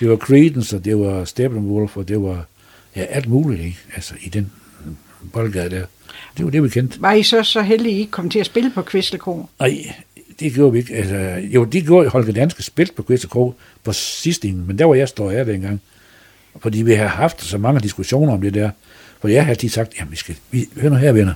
[0.00, 2.44] Det var Creedence, og det var Steppenwolf, og det var
[2.96, 3.78] ja, alt muligt, ikke?
[3.94, 4.52] Altså, i den
[5.32, 5.86] boldgade der.
[6.36, 7.00] Det var det, vi kendte.
[7.00, 9.46] Var I så så heldige, I ikke kom til at spille på Kvistelkro?
[9.60, 9.94] Nej,
[10.40, 10.94] det gjorde vi ikke.
[10.94, 11.16] Altså,
[11.54, 15.30] jo, det gjorde Holger Danske spil på Kvistelkro på sidste men der var jeg står
[15.30, 15.80] af dengang.
[16.60, 18.70] Fordi vi har haft så mange diskussioner om det der.
[19.20, 21.34] For jeg har altid sagt, jamen vi skal, vi, hør nu her venner,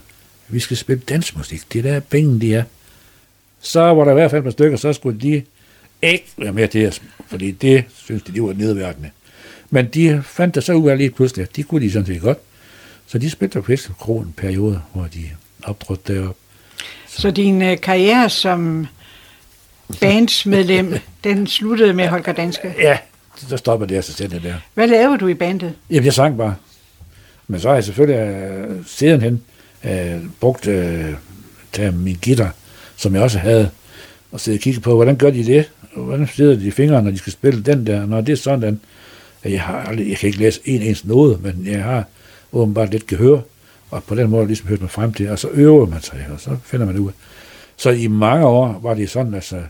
[0.48, 2.62] vi skal spille dansmusik, det der penge, de er.
[3.61, 5.42] Så var der i hvert fald et par stykker, så skulle de
[6.02, 9.11] ikke være med til os, fordi det synes de, de var nedværkende.
[9.70, 12.38] Men de fandt der så ud af lige pludselig, de kunne de sådan set godt.
[13.06, 15.24] Så de spillede på Kro en periode, hvor de
[15.62, 16.45] optrådte deroppe.
[17.18, 18.87] Så, din uh, karriere som
[20.00, 22.74] bandsmedlem, den sluttede med Holger Danske?
[22.79, 22.98] Ja,
[23.37, 24.55] så stopper det selv det der.
[24.74, 25.72] Hvad lavede du i bandet?
[25.90, 26.55] Jamen, jeg sang bare.
[27.46, 29.42] Men så har jeg selvfølgelig uh, sidenhen
[29.85, 29.90] uh,
[30.40, 30.74] brugt uh,
[31.72, 32.55] til min guitar,
[32.96, 33.70] som jeg også havde,
[34.33, 35.70] og sidde og kigge på, hvordan gør de det?
[35.96, 38.07] Hvordan sidder de i fingrene, når de skal spille den der?
[38.07, 38.81] Når det er sådan,
[39.42, 42.05] at jeg, har aldrig, jeg kan ikke læse en ens noget, men jeg har
[42.52, 43.40] åbenbart lidt gehør,
[43.96, 46.40] og på den måde ligesom hørt mig frem til, og så øver man sig, og
[46.40, 47.12] så finder man det ud.
[47.76, 49.62] Så i mange år var det sådan, altså,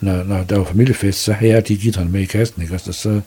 [0.00, 2.74] når, når der var familiefest, så havde jeg de guitaren med i kassen, ikke?
[2.74, 3.20] Altså, så,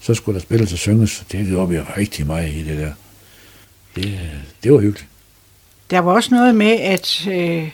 [0.00, 1.24] så skulle der spilles og synges.
[1.32, 2.92] Det gjorde vi rigtig meget i det der.
[3.96, 4.20] Det,
[4.64, 5.06] det var hyggeligt.
[5.90, 7.70] Der var også noget med, at øh,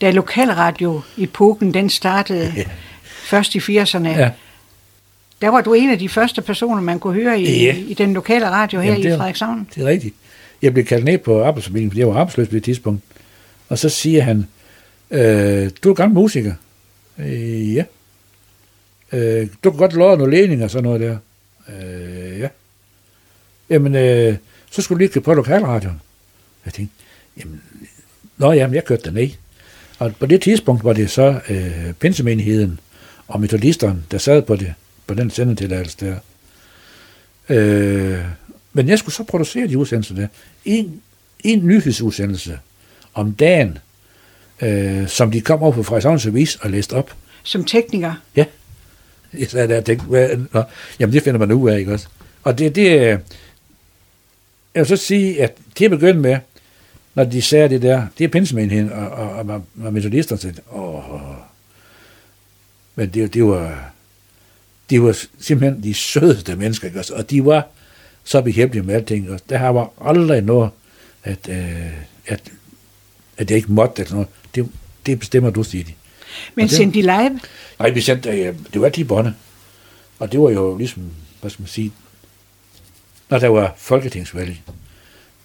[0.00, 2.64] da lokalradio-epoken den startede ja.
[3.06, 4.30] først i 80'erne, ja.
[5.40, 7.76] der var du en af de første personer, man kunne høre i, ja.
[7.76, 9.68] i den lokale radio her Jamen, i Frederikshavn.
[9.74, 10.14] Det er rigtigt.
[10.62, 13.02] Jeg blev kaldt ned på arbejdsformidlingen, fordi jeg var arbejdsløs på det tidspunkt.
[13.68, 14.46] Og så siger han,
[15.10, 16.54] øh, du er gammel musiker.
[17.18, 17.84] Øh, ja.
[19.12, 21.16] Øh, du kan godt love nogle ledninger og sådan noget der.
[21.68, 22.48] Øh, ja.
[23.70, 24.36] Jamen, øh,
[24.70, 26.00] så skulle du lige på lokalradioen.
[26.64, 26.94] Jeg tænkte,
[27.38, 27.62] jamen,
[28.36, 29.30] nå jamen, jeg kørte derned.
[29.98, 32.80] Og på det tidspunkt var det så øh, pinsemenigheden
[33.28, 34.74] og metodisteren, der sad på, det,
[35.06, 36.16] på den sendetilladelse der.
[37.48, 38.24] Øh,
[38.72, 40.26] men jeg skulle så producere de udsendelser der.
[40.64, 41.00] En,
[41.44, 42.58] en nyhedsudsendelse
[43.14, 43.78] om dagen,
[44.62, 47.14] øh, som de kom over på Frederikshavns Avis og læste op.
[47.42, 48.14] Som tekniker?
[48.36, 48.44] Ja.
[49.38, 50.62] Jeg sad der og tænkte, hvad, nå,
[50.98, 52.06] jamen det finder man ud af, ikke også?
[52.42, 53.20] Og det, det
[54.74, 56.38] jeg vil så sige, at til at begynde med,
[57.14, 61.02] når de sagde det der, det er pinsemenigheden og, og, og, og metodister, så åh,
[62.94, 63.92] men det, det var,
[64.90, 67.14] de var simpelthen de sødeste mennesker, ikke?
[67.14, 67.68] og de var
[68.24, 70.70] så behjælpelige med alting, og der var aldrig noget,
[71.24, 71.92] at, øh,
[72.26, 72.40] at,
[73.36, 74.28] at jeg ikke måtte, eller noget.
[74.54, 74.68] Det,
[75.06, 75.92] det bestemmer du, siger de.
[76.54, 77.40] Men det, sendte de live?
[77.78, 79.34] Nej, vi sendte, øh, det var altid båndet.
[80.18, 81.02] Og det var jo ligesom,
[81.40, 81.92] hvad skal man sige,
[83.30, 84.56] når der var folketingsvalg,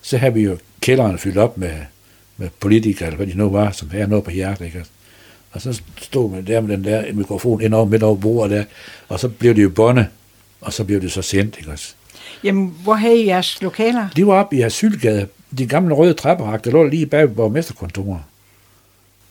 [0.01, 1.73] så havde vi jo kælderen fyldt op med,
[2.37, 4.85] med politikere, eller hvad de nu var, som havde noget på hjertet, ikke?
[5.51, 8.63] Og så stod man der med den der mikrofon ind over midt over bordet der,
[9.07, 10.07] og så blev det jo båndet,
[10.61, 11.93] og så blev det så sendt, ikke også?
[12.43, 14.09] Jamen, hvor havde I jeres lokaler?
[14.15, 18.21] De var oppe i Asylgade, de gamle røde trapperak, der lå lige bag borgmesterkontoret.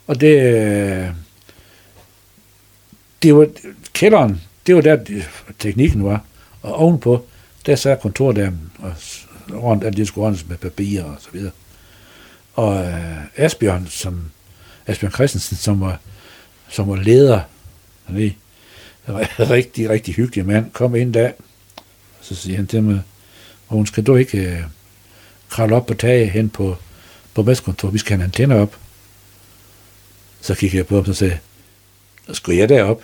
[0.06, 1.08] Og det, øh,
[3.22, 3.48] det var,
[3.92, 5.22] kælderen, det var der
[5.58, 6.24] teknikken var,
[6.62, 7.24] og ovenpå,
[7.66, 8.92] der sad kontoret der, og
[9.52, 11.52] rundt, at det skulle ordnes med papir og så videre.
[12.54, 14.30] Og øh, Asbjørn, som,
[14.86, 16.00] Asbjørn Christensen, som var,
[16.68, 17.40] som var leder,
[18.04, 18.32] han
[19.06, 21.30] er rigtig, rigtig hyggelig mand, kom ind der,
[22.28, 23.02] så siger han til mig,
[23.66, 24.62] hun skal du ikke øh,
[25.48, 26.78] kravle op på taget hen på, på
[27.34, 28.78] borgmesterkontoret, vi skal have en antenne op.
[30.40, 31.38] Så kiggede jeg på ham, og sagde
[32.28, 33.02] jeg, skulle jeg derop?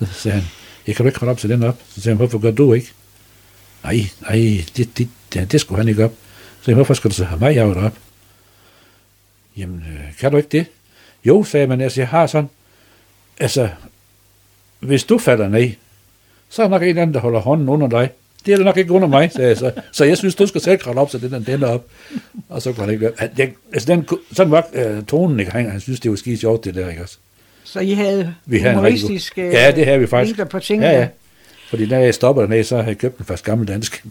[0.00, 0.48] Så sagde han,
[0.86, 1.82] jeg kan du ikke kravle op til den op?
[1.88, 2.92] Så sagde han, hvorfor gør du ikke?
[3.82, 6.14] Nej, nej, det, det, det, det skulle han ikke op.
[6.58, 7.98] Så sagde, hvorfor skal du så have mig jaget op?
[9.56, 10.66] Jamen, øh, kan du ikke det?
[11.24, 12.50] Jo, sagde man, altså jeg har sådan,
[13.38, 13.68] altså,
[14.80, 15.72] hvis du falder ned,
[16.48, 18.10] så er der nok en eller anden, der holder hånden under dig.
[18.46, 19.70] Det er det nok ikke under mig, sagde jeg så.
[19.92, 21.84] Så jeg synes, du skal selv kravle op, så den den op.
[22.48, 23.28] Og så kunne han ikke være.
[23.38, 24.66] Jeg, altså den, sådan var
[24.98, 25.52] uh, tonen, ikke?
[25.52, 27.16] Han, han synes, det var skide sjovt, det der, ikke også?
[27.64, 30.48] Så I havde Vi havde en rigtig god- humoristiske Ja, det havde vi faktisk.
[30.50, 30.86] på tingene.
[30.86, 31.08] Ja, ja.
[31.68, 34.04] Fordi da jeg stopper dernede, så har jeg købt en fast gammel dansk.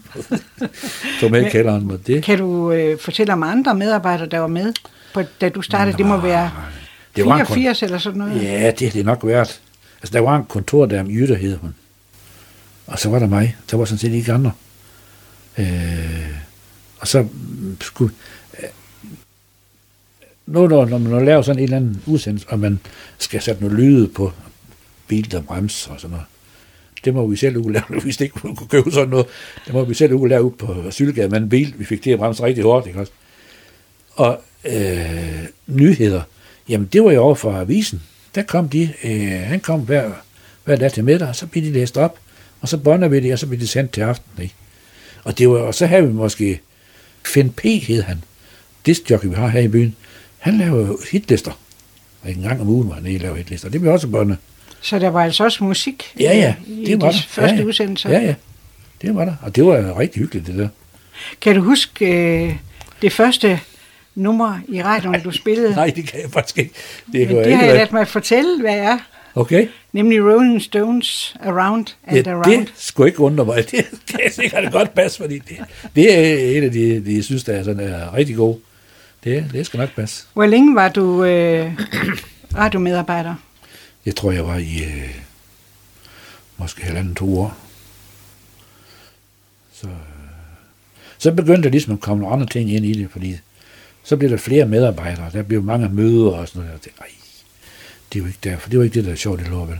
[1.20, 1.90] Tog med i kælderen.
[1.90, 4.72] Og det, Kan du øh, fortælle om andre medarbejdere, der var med,
[5.14, 5.96] på, da du startede?
[5.98, 6.50] Det må være
[7.16, 8.42] det var en, 84 eller sådan noget.
[8.42, 9.60] Ja, det har det nok været.
[10.02, 11.74] Altså, der var en kontor der om Jytte, hed hun.
[12.86, 13.56] Og så var der mig.
[13.70, 14.52] Der var sådan set ikke andre.
[15.58, 16.36] Øh,
[16.98, 17.26] og så
[17.80, 18.14] skulle...
[18.62, 18.68] Øh,
[20.46, 22.80] nu, når, når man laver sådan en eller anden udsendelse, og man
[23.18, 24.32] skal sætte noget lyde på
[25.08, 26.26] bil, der bremser og sådan noget,
[27.04, 29.26] det må vi selv uge lave, hvis det ikke kunne købe sådan noget.
[29.66, 31.74] Det må vi selv uge lave ud på Sylgade med en bil.
[31.78, 33.12] Vi fik det at bremse rigtig hårdt, ikke også?
[34.10, 36.22] Og øh, nyheder,
[36.68, 38.02] jamen det var jo over for avisen.
[38.34, 40.10] Der kom de, øh, han kom hver,
[40.64, 42.18] hver dag til middag, og så blev de læst op,
[42.64, 44.42] og så bånder vi det, og så blev det sendt til aften.
[44.42, 44.54] Ikke?
[45.24, 46.60] Og, det var, og så havde vi måske,
[47.26, 47.60] Finn P.
[47.62, 48.24] hed han,
[48.86, 49.96] diskjockey vi har her i byen,
[50.38, 51.58] han lavede jo hitlister.
[52.22, 53.68] Og en gang om ugen var han nede og lavede hitlister.
[53.68, 54.36] Det blev også båndet.
[54.80, 57.22] Så der var altså også musik Ja, ja, øh, i det var de der.
[57.28, 57.66] første ja, ja.
[57.66, 58.10] udsendelser.
[58.10, 58.34] Ja, ja.
[59.02, 59.34] Det var der.
[59.42, 60.68] Og det var rigtig hyggeligt, det der.
[61.40, 62.54] Kan du huske øh,
[63.02, 63.60] det første
[64.14, 65.74] nummer i radioen, du spillede?
[65.76, 66.74] Nej, det kan jeg faktisk ikke.
[67.12, 68.98] Det, Men det har jeg ladt mig fortælle, hvad er.
[69.34, 69.68] Okay.
[69.92, 72.66] Nemlig Rolling Stones Around and Ja, Around.
[72.66, 73.56] det skulle ikke undre mig.
[73.70, 75.56] Det, det er sikkert godt passe, fordi det,
[75.96, 78.56] det er en af de, de jeg synes, der er, sådan, er rigtig god.
[79.24, 80.26] Det, det skal nok passe.
[80.32, 81.72] Hvor længe var du øh,
[82.56, 83.34] radiomedarbejder?
[84.06, 85.14] Jeg tror, jeg var i øh,
[86.56, 87.56] måske halvanden to år.
[89.72, 89.92] Så, øh,
[91.18, 93.36] så begyndte der ligesom at komme nogle andre ting ind i det, fordi
[94.04, 96.72] så blev der flere medarbejdere, der blev mange møder og sådan noget.
[96.72, 97.08] Jeg tænkte, Ej,
[98.14, 99.78] det jo ikke derfor, det var ikke det, der er sjovt i lov, vel?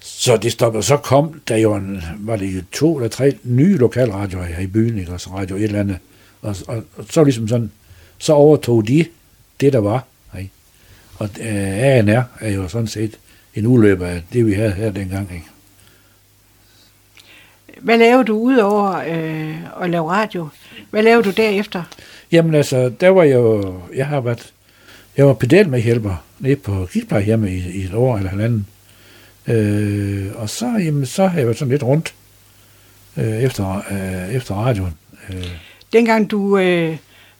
[0.00, 3.76] Så det stoppede, så kom der jo en, var det jo to eller tre nye
[3.76, 5.12] lokalradioer her i byen, ikke?
[5.12, 5.98] også Radio et eller andet.
[6.42, 7.70] Og, og, og så ligesom sådan,
[8.18, 9.06] så overtog de
[9.60, 10.04] det, der var.
[10.38, 10.50] Ikke?
[11.18, 13.18] Og øh, ANR er jo sådan set
[13.54, 15.30] en udløber af det, vi havde her dengang.
[15.34, 15.46] Ikke?
[17.80, 20.48] Hvad lavede du udover øh, at lave radio?
[20.90, 21.82] Hvad lavede du derefter?
[22.32, 24.52] Jamen altså, der var jeg jo, jeg har været,
[25.16, 28.66] jeg var pedalmedhjælper nede på gigtplejehjemmet i, i et år eller halvanden.
[29.46, 32.14] Øh, og så, jamen, så har jeg været sådan lidt rundt
[33.16, 34.92] øh, efter, øh, efter radioen.
[35.30, 35.46] Øh,
[35.92, 36.96] Dengang du øh,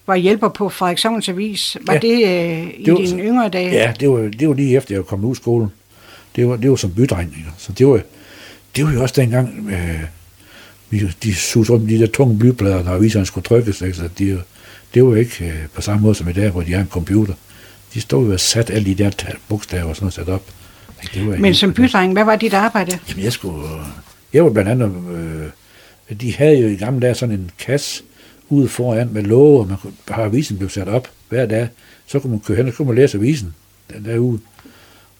[0.06, 1.98] var hjælper på Frederikshavns Avis, var Ja.
[1.98, 3.72] det øh, i Det var- dine yngre dage?
[3.72, 5.68] Ja, det var, det var lige efter, jeg kom ud af skolen.
[6.36, 7.50] Det var, det var som bydreng, ikke?
[7.58, 8.00] Så det var,
[8.76, 10.00] det var jo også dengang, øh,
[10.90, 13.80] vi, de susede rundt med de der tunge blyplader, når aviserne skulle trykkes.
[13.82, 13.94] Ikke?
[13.96, 14.42] Så det, var-
[14.94, 16.86] det var jo ikke øh, på samme måde som i dag, hvor de har en
[16.90, 17.34] computer.
[17.94, 19.10] De stod jo og sat alle de der
[19.48, 20.42] bogstaver og sådan noget sat op.
[21.14, 22.98] Det var Men som bydreng, hvad var dit arbejde?
[23.08, 23.68] Jamen, jeg skulle...
[24.32, 24.92] Jeg var blandt andet...
[25.12, 25.50] Øh,
[26.20, 28.02] de havde jo i gamle dage sådan en kasse
[28.48, 31.68] ude foran med låge, og man kunne, har avisen blev sat op hver dag.
[32.06, 33.54] Så kunne man køre hen, og så kunne man læse avisen
[33.94, 34.40] den der uge.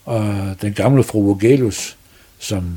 [0.04, 1.96] Og den gamle fru Vogelius,
[2.38, 2.74] som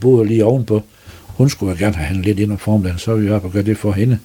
[0.00, 0.82] boede lige ovenpå,
[1.26, 3.52] hun skulle jo gerne have handlet lidt ind om formiddagen, så var vi oppe og
[3.52, 4.18] gøre det for hende.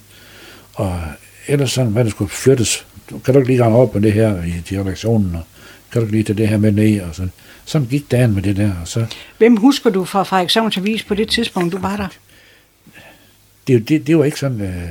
[0.74, 1.00] Og
[1.46, 2.86] ellers sådan, hvad der skulle flyttes.
[3.08, 5.42] Kan du ikke lige gange op på det her i til redaktionen, og
[5.92, 7.32] kan du ikke lige tage det her med ned, og sådan.
[7.64, 9.06] Sådan gik dagen med det der, og så
[9.38, 12.08] Hvem husker du fra Frederikshavns Avis på det tidspunkt, du var der?
[13.66, 14.88] det, det, det var ikke sådan, øh,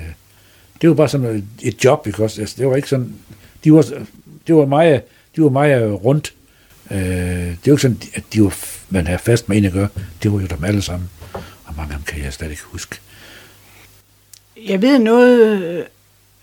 [0.81, 2.41] det var bare sådan et job, ikke også?
[2.41, 3.15] Altså, det var ikke sådan,
[3.63, 3.85] de var,
[4.47, 5.01] det var meget,
[5.35, 6.33] de var meget rundt.
[6.91, 8.55] Øh, det var ikke sådan, at de var,
[8.89, 9.87] man havde fast med en at gøre.
[10.23, 11.09] Det var jo dem alle sammen.
[11.65, 12.95] Og mange af dem kan jeg slet ikke huske.
[14.67, 15.83] Jeg ved noget, øh,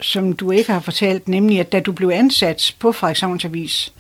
[0.02, 3.92] som du ikke har fortalt, nemlig at da du blev ansat på Frederikshavns Avis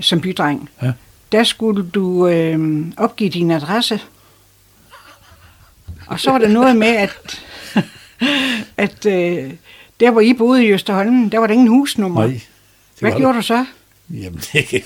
[0.00, 0.92] som bydreng, Ja.
[1.32, 4.00] der skulle du øh, opgive din adresse.
[6.06, 7.42] Og så var der noget med, at,
[8.76, 9.50] at øh,
[10.00, 12.20] der hvor I boede i Østerholmen, der var der ingen husnummer.
[12.20, 12.32] Nej.
[12.32, 12.42] det
[13.00, 13.40] Hvad gjorde der.
[13.40, 13.64] du så?
[14.10, 14.84] Jamen, det, det,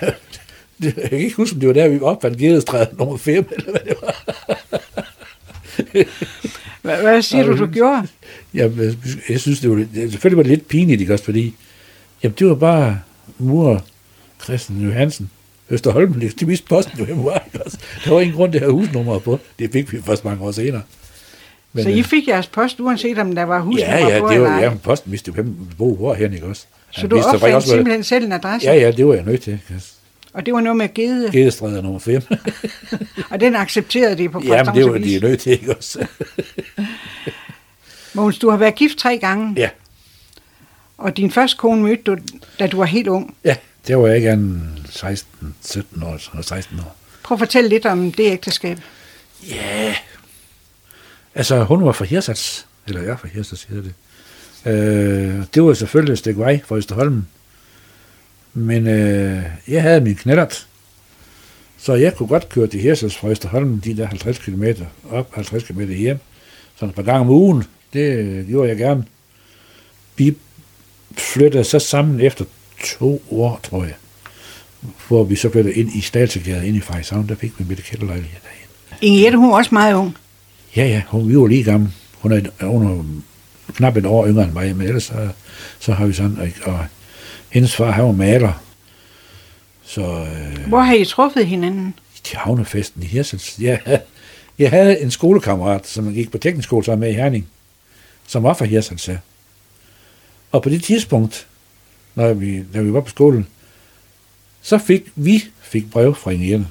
[0.00, 0.14] det,
[0.82, 3.70] det, jeg kan ikke huske, om det var der, vi opfandt Gedestræde nummer 5, eller
[3.70, 4.14] hvad det var.
[6.82, 8.08] Hvad, hvad siger du, du gjorde?
[8.54, 8.70] Jeg,
[9.28, 11.54] jeg synes, det var, lidt- selvfølgelig var det lidt pinligt, ikke også, fordi
[12.22, 13.00] jamen, det var bare
[13.38, 13.84] mor
[14.44, 15.30] Christian Johansen,
[15.70, 17.78] Østerholm, de viste posten jo, var, også?
[18.04, 19.40] Der var ingen grund til at have husnummer på.
[19.58, 20.82] Det fik vi først mange år senere.
[21.72, 24.58] Men, så I fik jeres post, uanset om der var hus, ja, ja, det var,
[24.60, 26.66] ja, posten vidste jo, hvem boede hvor hen, ikke også?
[26.90, 28.68] Så du opfandt simpelthen selv en adresse?
[28.68, 29.60] Ja, ja, det var jeg nødt til.
[30.32, 31.32] Og det var noget med Gede?
[31.32, 32.22] Gedestræder nummer 5.
[33.30, 35.98] og den accepterede de på Jamen, det var de nødt til, ikke også?
[38.14, 39.54] Mogens, du har været gift tre gange.
[39.56, 39.68] Ja.
[40.98, 42.16] Og din første kone mødte du,
[42.58, 43.36] da du var helt ung.
[43.44, 46.96] Ja, det var jeg ikke en 16, 17 år, 16 år.
[47.22, 48.78] Prøv at fortælle lidt om det ægteskab.
[49.48, 49.94] Ja,
[51.34, 53.94] altså hun var fra Hirsats, eller jeg fra Hirsats, hedder det.
[54.72, 57.26] Øh, det var selvfølgelig et stykke vej fra Østerholm.
[58.54, 60.66] Men øh, jeg havde min knallert,
[61.78, 64.64] så jeg kunne godt køre til Hirsals fra Østerholm, de der 50 km
[65.10, 66.18] op, 50 km hjem.
[66.76, 69.04] Sådan et par gange om ugen, det gjorde jeg gerne.
[70.16, 70.36] Vi
[71.18, 72.44] flyttede så sammen efter
[72.84, 73.94] to år, tror jeg.
[75.08, 77.84] Hvor vi så flyttede ind i Statsegade, ind i Frederikshavn, der fik vi med det
[77.84, 79.24] kælderlejlighed derinde.
[79.24, 80.16] Jette, hun var også meget ung.
[80.76, 81.90] Ja, ja, hun, vi var lige gamle.
[82.18, 83.04] Hun er, hun er
[83.72, 85.28] knap et år yngre end mig, men ellers så,
[85.78, 86.86] så har vi sådan, og, og
[87.50, 88.52] hendes far, han var maler.
[89.84, 91.94] Så, øh, Hvor har I truffet hinanden?
[92.24, 93.58] Til havnefesten i Hirsels.
[93.58, 93.80] Jeg,
[94.58, 97.48] jeg havde en skolekammerat, som gik på teknisk skole sammen med i Herning,
[98.32, 99.10] som var fra Hirsels.
[100.52, 101.46] Og på det tidspunkt,
[102.14, 103.46] når vi, når vi var på skolen,
[104.62, 106.66] så fik vi fik brev fra Inge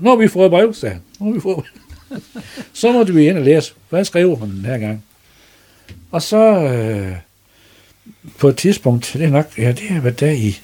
[0.00, 1.02] Nu har vi fået brev, sagde han.
[1.20, 2.20] Nu har vi fået brev.
[2.80, 5.04] så måtte vi ind og læse, hvad skrev hun den her gang?
[6.10, 7.16] Og så øh,
[8.38, 10.60] på et tidspunkt, det er nok, ja, det har været der i,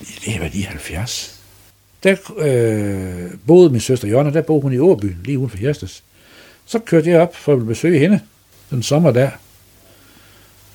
[0.00, 1.40] det har været i 70.
[2.02, 6.02] Der øh, boede min søster Jonna, der boede hun i Åbyen, lige uden for Hjerstes.
[6.66, 8.20] Så kørte jeg op for at besøge hende
[8.72, 9.30] den sommer der,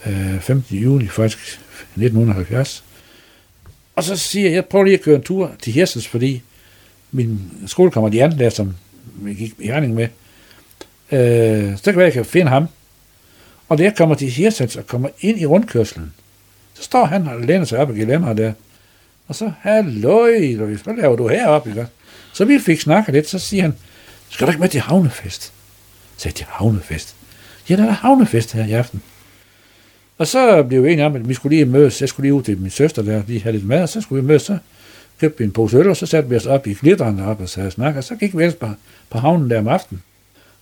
[0.06, 0.78] øh, 15.
[0.78, 1.60] juni faktisk,
[1.96, 2.84] 1970.
[3.96, 6.42] Og så siger jeg, jeg prøver lige at køre en tur til Hirsens, fordi
[7.12, 8.76] min skolekammerat Jan, der som
[9.28, 10.08] jeg gik i Herning med,
[11.12, 12.68] øh, så kan være, jeg kan finde ham.
[13.70, 16.14] Og da jeg kommer til Hirsens og kommer ind i rundkørslen,
[16.74, 18.54] så står han og læner sig op og gelænder der.
[19.28, 21.70] Og så, halløj, hvad laver du heroppe?
[21.70, 21.88] Ikke?
[22.34, 23.76] Så vi fik snakket lidt, så siger han,
[24.30, 25.44] skal du ikke med til havnefest?
[25.44, 25.52] Så
[26.18, 27.17] sagde jeg, til havnefest?
[27.70, 29.02] Ja, der er havnefest her i aften.
[30.18, 32.02] Og så blev vi enige om, at vi skulle lige mødes.
[32.02, 34.22] Jeg skulle lige ud til min søster der, lige have lidt mad, og så skulle
[34.22, 34.42] vi mødes.
[34.42, 34.58] Så
[35.20, 37.50] købte vi en pose øl, og så satte vi os op i glitteren op og
[37.50, 38.70] sagde snak, og så gik vi ellers på,
[39.10, 40.04] på havnen der om aftenen.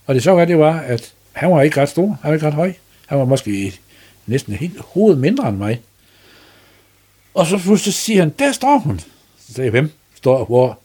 [0.06, 2.54] Og det så det var, at han var ikke ret stor, han var ikke ret
[2.54, 2.72] høj.
[3.06, 3.80] Han var måske
[4.26, 5.80] næsten helt hoved mindre end mig.
[7.34, 8.98] Og så pludselig siger han, der står hun.
[8.98, 10.78] Så sagde jeg, hvem står hvor?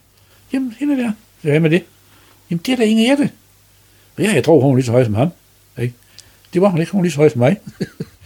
[0.52, 1.12] Jamen, hende der.
[1.42, 1.84] Så hvem er det?
[2.50, 3.30] Jamen, det er da Inge Jette.
[4.16, 5.28] Og ja, jeg tror, hun er lige så høj som ham.
[6.52, 7.56] Det var hun ikke, hun var lige så høj som mig.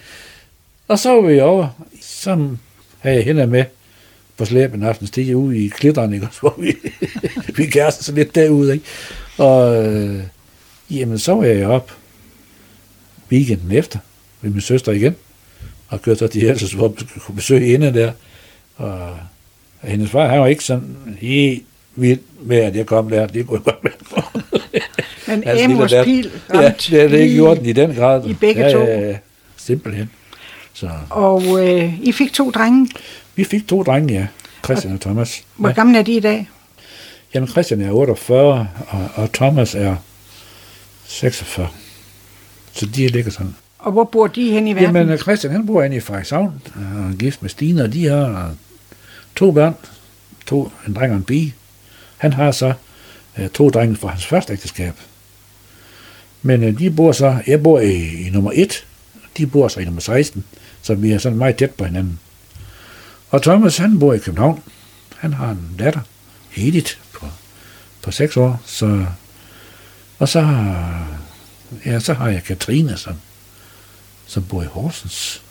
[0.89, 1.69] og så var vi over,
[2.03, 2.57] så
[2.99, 3.65] havde jeg hende med
[4.37, 6.29] på slæben aften, stige ud i klitteren, ikke?
[6.41, 6.75] hvor vi,
[7.57, 8.73] vi kæreste så lidt derude.
[8.73, 8.85] Ikke?
[9.39, 10.23] Og øh,
[10.91, 11.93] jamen, så var jeg op
[13.33, 13.99] weekenden efter
[14.41, 15.17] med min søster igen,
[15.89, 18.13] og kørte så til Helses, hvor vi kunne besøge hende der.
[18.77, 19.19] Og
[19.83, 21.65] hendes far, han var ikke sådan helt
[21.97, 23.27] vild med, at jeg kom der.
[23.27, 24.43] Det kunne jeg godt med
[25.27, 28.27] Men altså, Amos Pil ja, det er det ikke gjort den i den grad.
[28.27, 28.79] I begge ja, to?
[28.79, 29.17] Ja, ja,
[29.57, 30.11] simpelthen.
[30.73, 30.91] Så.
[31.11, 32.89] Og øh, I fik to drenge?
[33.35, 34.27] Vi fik to drenge, ja.
[34.65, 35.45] Christian og, og Thomas.
[35.57, 35.75] Hvor ja.
[35.75, 36.49] gamle er de i dag?
[37.35, 39.97] Jamen, Christian er 48, og, og Thomas er
[41.05, 41.69] 46.
[42.73, 43.55] Så de ligger sådan.
[43.79, 44.97] Og hvor bor de hen i verden?
[44.97, 48.55] Jamen, Christian, han bor inde i Frederikshavn, og er gift med Stine, og de har
[49.37, 49.75] to børn,
[50.47, 51.55] to, en dreng og en pige.
[52.17, 52.73] Han har så
[53.39, 54.95] uh, to drenge fra hans første ægteskab.
[56.43, 58.87] Men uh, de bor så, jeg bor i, i nummer 1,
[59.37, 60.45] de bor så i nummer 16,
[60.83, 62.19] så vi er sådan meget tæt på hinanden.
[63.31, 64.63] Og Thomas, han bor i København.
[65.17, 66.01] Han har en datter,
[66.57, 67.27] Edith, på,
[68.03, 68.63] på 6 år.
[68.65, 69.07] Så,
[70.19, 71.07] og så har,
[71.87, 73.15] ja, så har jeg Katrine, som,
[74.27, 75.43] som bor i Horsens.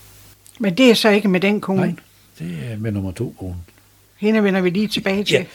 [0.60, 1.82] Men det er så ikke med den kone?
[1.82, 1.96] Nej,
[2.40, 3.56] det er med nummer to kone.
[4.18, 5.46] Hende vender vi lige tilbage til.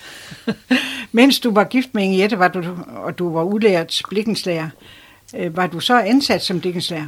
[0.47, 0.53] Ja.
[1.13, 2.65] Mens du var gift med Inge var du,
[2.97, 4.69] og du var udlært blikkenslager,
[5.37, 7.07] Øh, var du så ansat som blikkenslager?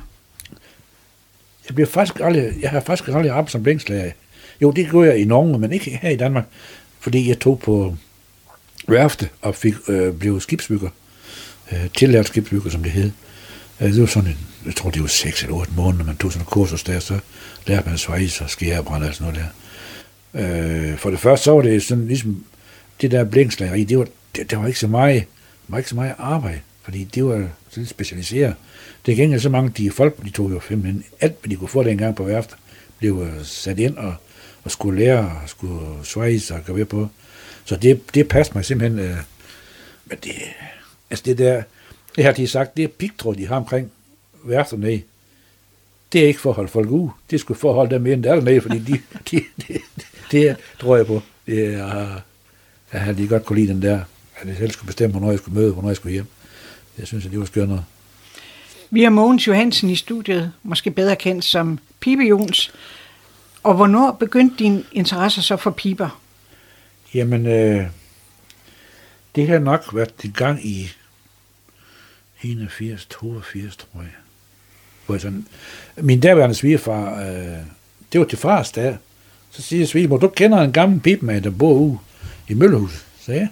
[1.68, 4.12] Jeg, blev faktisk aldrig, jeg har faktisk aldrig arbejdet som blikkenslager.
[4.62, 6.44] Jo, det gjorde jeg i Norge, men ikke her i Danmark,
[7.00, 7.96] fordi jeg tog på
[8.88, 10.88] værfte og fik, øh, blev skibsbygger.
[11.72, 13.10] Øh, tillært skibsbygger, som det hed.
[13.80, 16.16] Øh, det var sådan en, jeg tror det var 6 eller 8 måneder, når man
[16.16, 17.18] tog sådan en kursus der, så
[17.66, 20.90] lærte man svejs og skærebrænde og sådan noget der.
[20.90, 22.44] Øh, for det første, så var det sådan ligesom,
[23.00, 24.06] det der blinkslageri, det var,
[24.36, 25.24] det, det var ikke så meget,
[25.68, 28.54] var ikke så meget arbejde, fordi det var sådan specialiseret.
[29.06, 31.82] Det gengæld så mange de folk, de tog jo men alt, hvad de kunne få
[31.82, 32.56] dengang på værfter,
[32.98, 34.14] blev sat ind og,
[34.64, 37.08] og skulle lære og skulle svejse og gøre på.
[37.64, 38.98] Så det, det passede mig simpelthen.
[38.98, 39.16] Øh,
[40.06, 40.32] men det,
[41.10, 41.62] altså det der,
[42.16, 43.90] Det har de sagt, det er pigtråd, de har omkring
[44.44, 45.04] værfterne i.
[46.12, 47.10] Det er ikke for at holde folk ude.
[47.30, 48.92] Det skulle for at holde dem ind der dernede, fordi de,
[49.30, 49.78] de, de,
[50.30, 51.22] det er, tror jeg på.
[51.46, 52.20] Det er,
[52.92, 54.00] jeg har lige godt kunne lide den der,
[54.36, 56.26] at jeg selv skulle bestemme, hvornår jeg skulle møde, hvornår jeg skulle hjem.
[56.99, 57.84] Jeg synes, at det var skønnere.
[58.90, 62.72] Vi har Mogens Johansen i studiet, måske bedre kendt som Pibe Jons.
[63.62, 66.20] Og hvornår begyndte din interesse så for piber?
[67.14, 67.86] Jamen, øh,
[69.36, 70.90] det har nok været i gang i
[72.43, 74.11] 81, 82, tror jeg.
[75.07, 75.47] Hvor jeg sådan,
[75.97, 77.59] min daværende svigerfar, øh,
[78.12, 78.97] det var til fars dag,
[79.51, 81.99] så siger svigermor, du kender en gammel pibemand, der bor ude
[82.49, 83.07] i Møllehus.
[83.20, 83.49] Så ja,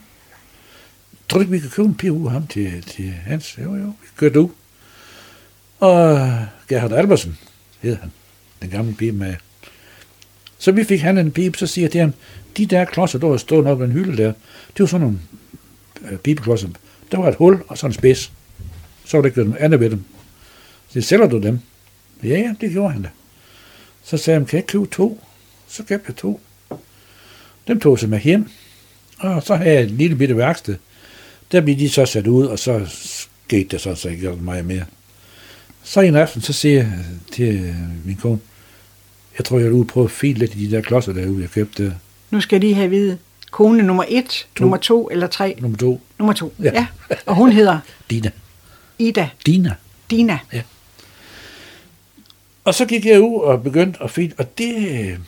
[1.30, 3.58] tror du ikke, vi kan købe en pibe ude ham til, til Hans?
[3.58, 4.50] Jo, jo, vi kørte du.
[5.80, 6.18] Og
[6.68, 7.38] Gerhard Albersen
[7.80, 8.12] hed han,
[8.62, 9.36] den gamle pibemand.
[10.58, 12.12] Så vi fik han en pibe, så siger jeg til ham,
[12.56, 14.32] de der klodser, der var stået op i en hylde der,
[14.68, 15.18] det var sådan nogle
[16.10, 16.68] øh, pibeklodser.
[17.12, 18.32] Der var et hul og sådan en spids.
[19.04, 20.04] Så var det ikke noget andet ved dem.
[20.88, 21.58] Så sælger du dem?
[22.22, 23.08] Ja, ja, det gjorde han da.
[24.04, 25.24] Så sagde han, kan jeg købe to?
[25.68, 26.40] Så købte jeg to.
[27.68, 28.48] Dem tog sig med hjem.
[29.18, 30.76] Og så havde jeg et lille bitte værksted.
[31.52, 32.86] Der blev de så sat ud, og så
[33.48, 34.84] skete det så, så ikke meget mere.
[35.82, 36.92] Så en aften, så siger jeg
[37.32, 37.74] til
[38.04, 38.38] min kone,
[39.38, 41.50] jeg tror, jeg vil ud prøve at file lidt i de der klodser derude, jeg
[41.50, 41.96] købte.
[42.30, 43.18] Nu skal jeg lige have at vide,
[43.50, 44.62] kone nummer et, to.
[44.62, 45.56] nummer to eller tre?
[45.60, 46.00] Nummer to.
[46.18, 46.72] Nummer to, ja.
[46.72, 46.86] ja.
[47.26, 47.78] Og hun hedder?
[48.10, 48.30] Dina.
[48.98, 49.28] Ida.
[49.46, 49.74] Dina.
[50.10, 50.38] Dina.
[50.52, 50.62] Ja.
[52.64, 55.18] Og så gik jeg ud og begyndte at file, og det,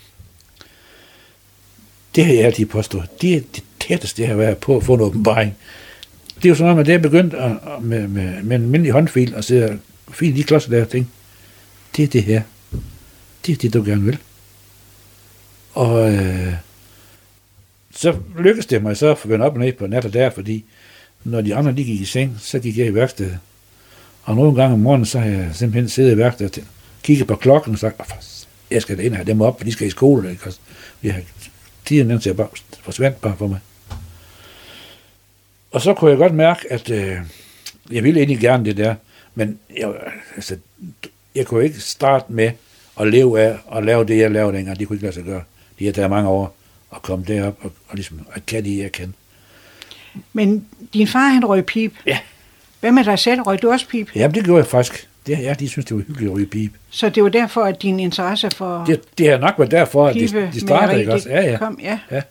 [2.15, 3.09] det har jeg altid påstået.
[3.21, 5.57] Det er det tætteste, jeg har været på at få en åbenbaring.
[6.43, 8.93] Det er jo sådan noget, med, det er begyndt at, med, med, med en almindelig
[8.93, 11.11] håndfil og sidde og file de klodser der og tænke,
[11.97, 12.43] det er det her.
[13.47, 14.19] Det er det, du gerne vil.
[15.75, 16.53] Og øh,
[17.91, 20.65] så lykkedes det mig så at vende op og ned på nat og der, fordi
[21.25, 23.39] når de andre lige gik i seng, så gik jeg i værkstedet.
[24.23, 26.65] Og nogle gange om morgenen, så har jeg simpelthen siddet i værkstedet og
[27.03, 28.01] kigget på klokken og sagt,
[28.71, 30.31] jeg skal da ind og have dem op, for de skal i skole.
[30.31, 30.47] Ikke?
[30.47, 30.53] Og
[31.01, 31.21] vi har,
[31.85, 32.49] tiden den ser bare,
[32.83, 33.59] forsvandt bare for mig.
[35.73, 37.17] Og så kunne jeg godt mærke, at øh,
[37.91, 38.95] jeg ville egentlig gerne det der,
[39.35, 39.93] men jeg,
[40.37, 40.57] altså,
[41.35, 42.51] jeg kunne ikke starte med
[43.01, 44.79] at leve af og lave det, jeg lavede dengang.
[44.79, 45.43] Det kunne ikke lade sig gøre.
[45.79, 46.57] De har taget mange år
[46.95, 49.15] at komme derop og, og ligesom at kan det, jeg kan.
[50.33, 51.93] Men din far, han røg pip.
[52.07, 52.19] Ja.
[52.81, 53.41] Hvad med dig selv?
[53.43, 54.11] Røg du også pip?
[54.15, 55.09] Jamen, det gjorde jeg faktisk.
[55.27, 56.73] Det, ja, de synes, det var hyggeligt at ryge pip.
[56.91, 60.15] Så det var derfor, at din interesse for Det, det har nok været derfor, at
[60.15, 61.29] de, de startede, ikke også?
[61.29, 61.59] Ja, ja.
[61.59, 61.99] Kom, ja.
[62.11, 62.23] ja.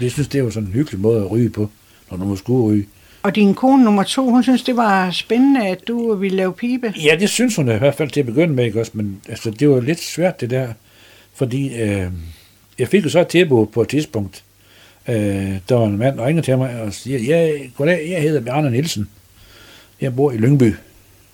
[0.00, 1.70] Jeg synes, det var sådan en hyggelig måde at ryge på,
[2.10, 2.86] når du må skulle.
[3.22, 6.94] Og din kone nummer to, hun synes, det var spændende, at du ville lave pibe.
[7.04, 8.92] Ja, det synes hun i hvert fald til at begynde med, ikke også?
[8.94, 10.72] Men altså, det var lidt svært, det der.
[11.34, 12.06] Fordi øh,
[12.78, 14.44] jeg fik jo så et tilbud på et tidspunkt.
[15.08, 18.40] Øh, der var en mand, der ringede til mig og siger, ja, goddag, jeg hedder
[18.40, 19.08] Bjarne Nielsen.
[20.00, 20.74] Jeg bor i Lyngby.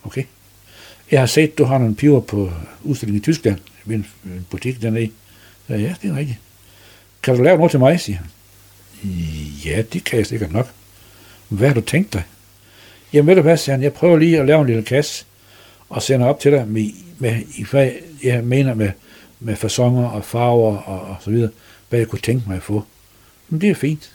[0.04, 0.22] Okay.
[1.10, 2.50] Jeg har set, du har nogle piver på
[2.82, 4.06] udstilling i Tyskland, ved en
[4.50, 5.10] butik dernede.
[5.66, 6.38] Så ja, det er rigtigt.
[7.22, 8.26] Kan du lave noget til mig, siger han.
[9.64, 10.70] Ja, det kan jeg sikkert nok.
[11.48, 12.22] Hvad har du tænkt dig?
[13.12, 15.24] Jamen ved du hvad, siger han, jeg prøver lige at lave en lille kasse,
[15.88, 18.90] og sender op til dig med, med i fag, jeg mener med,
[19.40, 21.50] med fasonger og farver og, og så videre,
[21.88, 22.84] hvad jeg kunne tænke mig at få.
[23.48, 24.12] Men det er fint.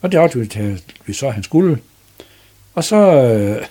[0.00, 1.78] Og det aftalte vi så, han skulle.
[2.74, 3.66] Og så, øh,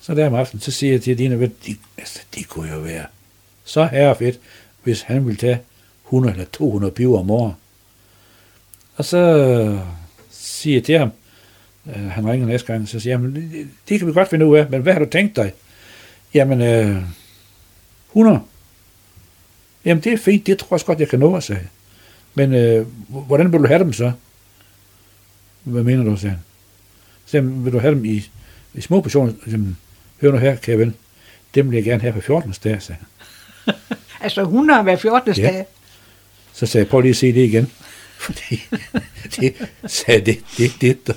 [0.00, 2.78] så der om aftenen, så siger jeg til Dina, at de, altså, det kunne jo
[2.78, 3.04] være
[3.64, 4.40] så herrefedt,
[4.82, 5.60] hvis han ville tage
[6.06, 7.54] 100 eller 200 piver om året.
[8.96, 9.78] Og så
[10.30, 11.10] siger jeg til ham,
[11.86, 14.56] øh, han ringer næste gang, så siger jeg, det, det kan vi godt finde ud
[14.56, 15.52] af, men hvad har du tænkt dig?
[16.34, 17.02] Jamen, øh,
[18.08, 18.40] 100.
[19.84, 21.68] Jamen, det er fint, det tror jeg også godt, jeg kan nå, sagde
[22.34, 24.12] Men øh, hvordan vil du have dem så?
[25.64, 26.40] Hvad mener du, sagde han.
[27.26, 28.30] Så vil du have dem i,
[28.74, 29.32] i små portioner?
[29.46, 29.76] Jamen,
[30.20, 30.94] hør nu her, kære ven.
[31.54, 32.54] Dem vil jeg gerne have på 14.
[32.64, 32.98] dag, sagde
[33.64, 33.74] han.
[34.24, 35.34] altså 100 hver 14.
[35.36, 35.42] Ja.
[35.42, 35.66] dag?
[36.52, 37.70] Så sagde jeg, prøv lige at se det igen.
[38.24, 38.62] Fordi
[39.40, 39.54] det,
[39.86, 41.12] sagde det, det, det, du,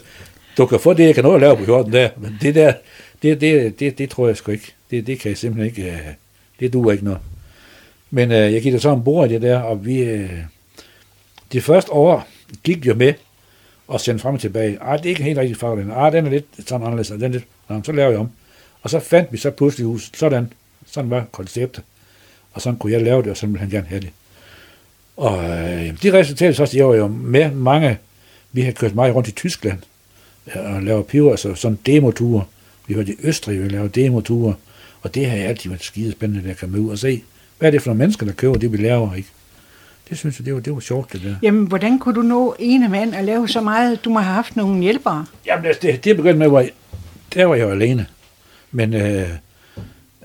[0.57, 2.73] du kan få det, jeg kan nå at lave på 14 dage, men det der,
[3.21, 4.73] det, det, det, det tror jeg sgu ikke.
[4.91, 6.13] Det, det kan jeg simpelthen ikke, uh,
[6.59, 7.19] det duer ikke noget.
[8.11, 10.29] Men uh, jeg gik da så ombord i det der, og vi, uh,
[11.51, 12.27] det første år
[12.63, 13.13] gik jo med
[13.87, 14.77] og sende frem og tilbage.
[14.81, 17.27] Ah, det er ikke helt rigtigt farve, Ah, den er lidt sådan anderledes, den er
[17.27, 18.29] lidt, Nå, så laver jeg om.
[18.81, 20.17] Og så fandt vi så pludselig huset.
[20.17, 20.53] Sådan,
[20.85, 21.83] sådan var konceptet.
[22.53, 24.09] Og sådan kunne jeg lave det, og sådan ville han gerne have det.
[25.17, 27.97] Og øh, de resultater så, jeg var jo med mange,
[28.51, 29.79] vi har kørt meget rundt i Tyskland,
[30.55, 32.43] og lavet piver, altså sådan demoture.
[32.87, 34.53] Vi var i Østrig, vi lavede demoture,
[35.01, 37.23] og det har altid været skide spændende, at komme ud og se,
[37.57, 39.29] hvad er det for nogle mennesker, der køber det, vi laver, ikke?
[40.09, 41.35] Det synes jeg, det var, det var sjovt, det der.
[41.41, 44.05] Jamen, hvordan kunne du nå ene mand at lave så meget?
[44.05, 45.25] Du må have haft nogle hjælpere.
[45.45, 46.71] Jamen, det, det, det begyndte med, hvor jeg,
[47.33, 48.05] der var jeg jo alene.
[48.71, 49.29] Men øh,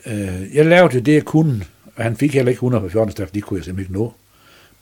[0.06, 1.64] øh, jeg lavede det, jeg kunne,
[1.96, 4.14] og han fik heller ikke 100 på 14 for det kunne jeg simpelthen ikke nå.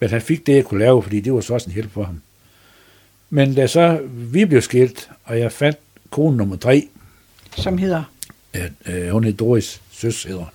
[0.00, 2.04] Men han fik det, jeg kunne lave, fordi det var så også en hjælp for
[2.04, 2.20] ham.
[3.30, 5.78] Men da så vi blev skilt, og jeg fandt
[6.10, 6.88] kone nummer tre,
[7.56, 8.02] Som hedder...
[8.52, 10.52] at øh, hun hed Doris Søs hedder.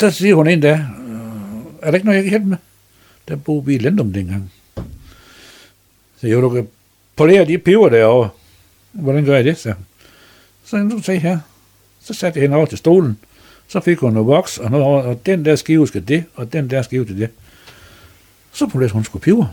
[0.00, 1.18] Der siger hun en dag, øh,
[1.82, 2.56] er der ikke noget, jeg kan hjælpe med?
[3.28, 4.52] Der boede vi i Lendum dengang.
[6.20, 6.68] Så jeg du kan
[7.16, 8.28] polere de peber derovre.
[8.92, 9.74] Hvordan gør jeg det, så?
[10.64, 11.38] Så nu se her.
[12.00, 13.18] Så satte jeg hende over til stolen.
[13.68, 16.70] Så fik hun noget voks, og, noget, og den der skive skal det, og den
[16.70, 17.30] der skive til det.
[18.52, 19.46] Så polerede hun skulle piver.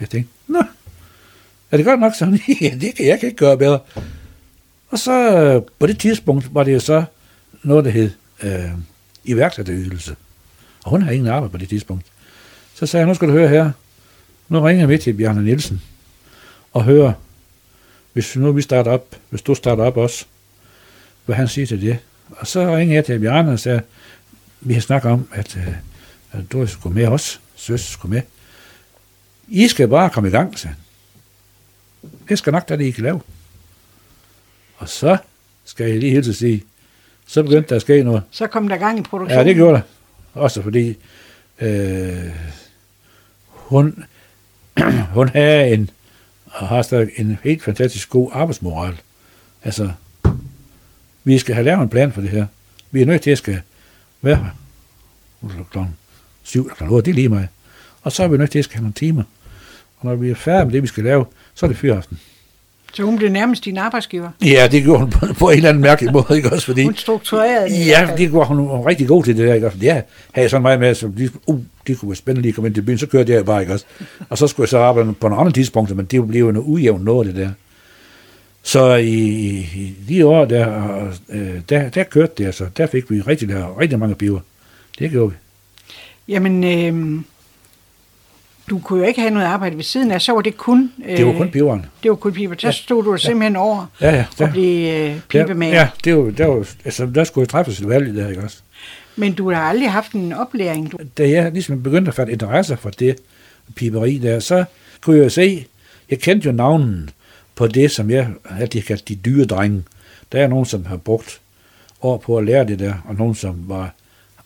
[0.00, 0.62] Jeg tænkte, nå,
[1.70, 2.40] er det godt nok sådan?
[2.60, 3.78] ja, det kan jeg kan ikke gøre bedre.
[4.90, 7.04] Og så øh, på det tidspunkt var det jo så
[7.62, 8.10] noget, der hed
[8.42, 8.70] øh,
[9.24, 10.16] iværksætterydelse.
[10.84, 12.06] Og hun har ingen arbejde på det tidspunkt.
[12.74, 13.70] Så sagde jeg, nu skal du høre her.
[14.48, 15.82] Nu ringer jeg med til Bjarne Nielsen
[16.72, 17.12] og hører,
[18.12, 20.24] hvis nu vi starter op, hvis du starter op også,
[21.24, 21.98] hvad han siger til det.
[22.30, 23.82] Og så ringer jeg til Bjarne og sagde,
[24.60, 25.74] vi har snakket om, at, øh,
[26.32, 28.22] at du skulle med os, søs skulle med.
[29.48, 30.84] I skal bare komme i gang, sagde han.
[32.28, 33.20] Det skal nok, da det I kan lave.
[34.76, 35.16] Og så
[35.64, 36.64] skal jeg lige hilse sige,
[37.26, 38.22] så begyndte der at ske noget.
[38.30, 39.38] Så kom der gang i produktionen.
[39.38, 39.82] Ja, det gjorde der.
[40.34, 40.96] Også fordi
[41.60, 42.30] øh,
[43.48, 44.04] hun,
[45.14, 45.90] hun havde en,
[46.46, 49.00] og har stadig en helt fantastisk god arbejdsmoral.
[49.64, 49.92] Altså,
[51.30, 52.46] vi skal have lavet en plan for det her.
[52.90, 53.60] Vi er nødt til at skal
[54.22, 54.44] være her.
[55.42, 55.96] Er klokken
[56.42, 57.48] syv eller klokken otte, det er lige mig.
[58.02, 59.22] Og så er vi nødt til at skal have nogle timer.
[59.98, 61.24] Og når vi er færdige med det, vi skal lave,
[61.54, 62.18] så er det fyraften.
[62.92, 64.30] Så hun blev nærmest din arbejdsgiver.
[64.42, 66.66] Ja, det gjorde hun på, på en eller anden mærkelig måde, ikke også?
[66.66, 67.86] Fordi, Hun strukturerede det.
[67.86, 69.78] Ja, det var hun var rigtig god til det der, ikke også?
[69.82, 70.04] Ja, havde
[70.44, 72.74] jeg sådan meget med, så de, uh, det kunne være spændende lige at komme ind
[72.74, 73.84] til byen, så kørte jeg bare, ikke også?
[74.28, 76.66] Og så skulle jeg så arbejde på nogle andre tidspunkter, men det blev jo noget
[76.66, 77.50] ujævnt noget, det der.
[78.62, 79.08] Så i,
[79.58, 82.66] i, de år der, og, øh, der, der kørte det, altså.
[82.76, 83.48] Der fik vi rigtig,
[83.80, 84.40] rigtig mange biver.
[84.98, 85.36] Det gjorde vi.
[86.28, 87.22] Jamen, øh,
[88.70, 90.92] du kunne jo ikke have noget arbejde ved siden af, så var det kun...
[91.06, 91.86] Øh, Det var kun piberen.
[92.02, 92.54] Det var kun piber.
[92.54, 94.24] Der stod du simpelthen over Ja, ja.
[94.32, 95.74] og Der, blev øh, pibemager.
[95.74, 98.58] ja, det var, der, var, altså, der skulle jeg træffes et valg der, ikke også?
[99.16, 100.92] Men du har aldrig haft en oplæring.
[100.92, 103.16] Du, da jeg ligesom begyndte at fatte interesse for det
[103.74, 104.64] piberi der, så
[105.00, 105.66] kunne jeg jo se,
[106.10, 107.10] jeg kendte jo navnen
[107.60, 109.82] på det, som jeg altid kaldte de dyre drenge.
[110.32, 111.40] Der er nogen, som har brugt
[112.02, 113.94] år på at lære det der, og nogen, som var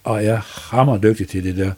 [0.05, 0.41] og er
[0.71, 1.73] hammerdygtige til det der.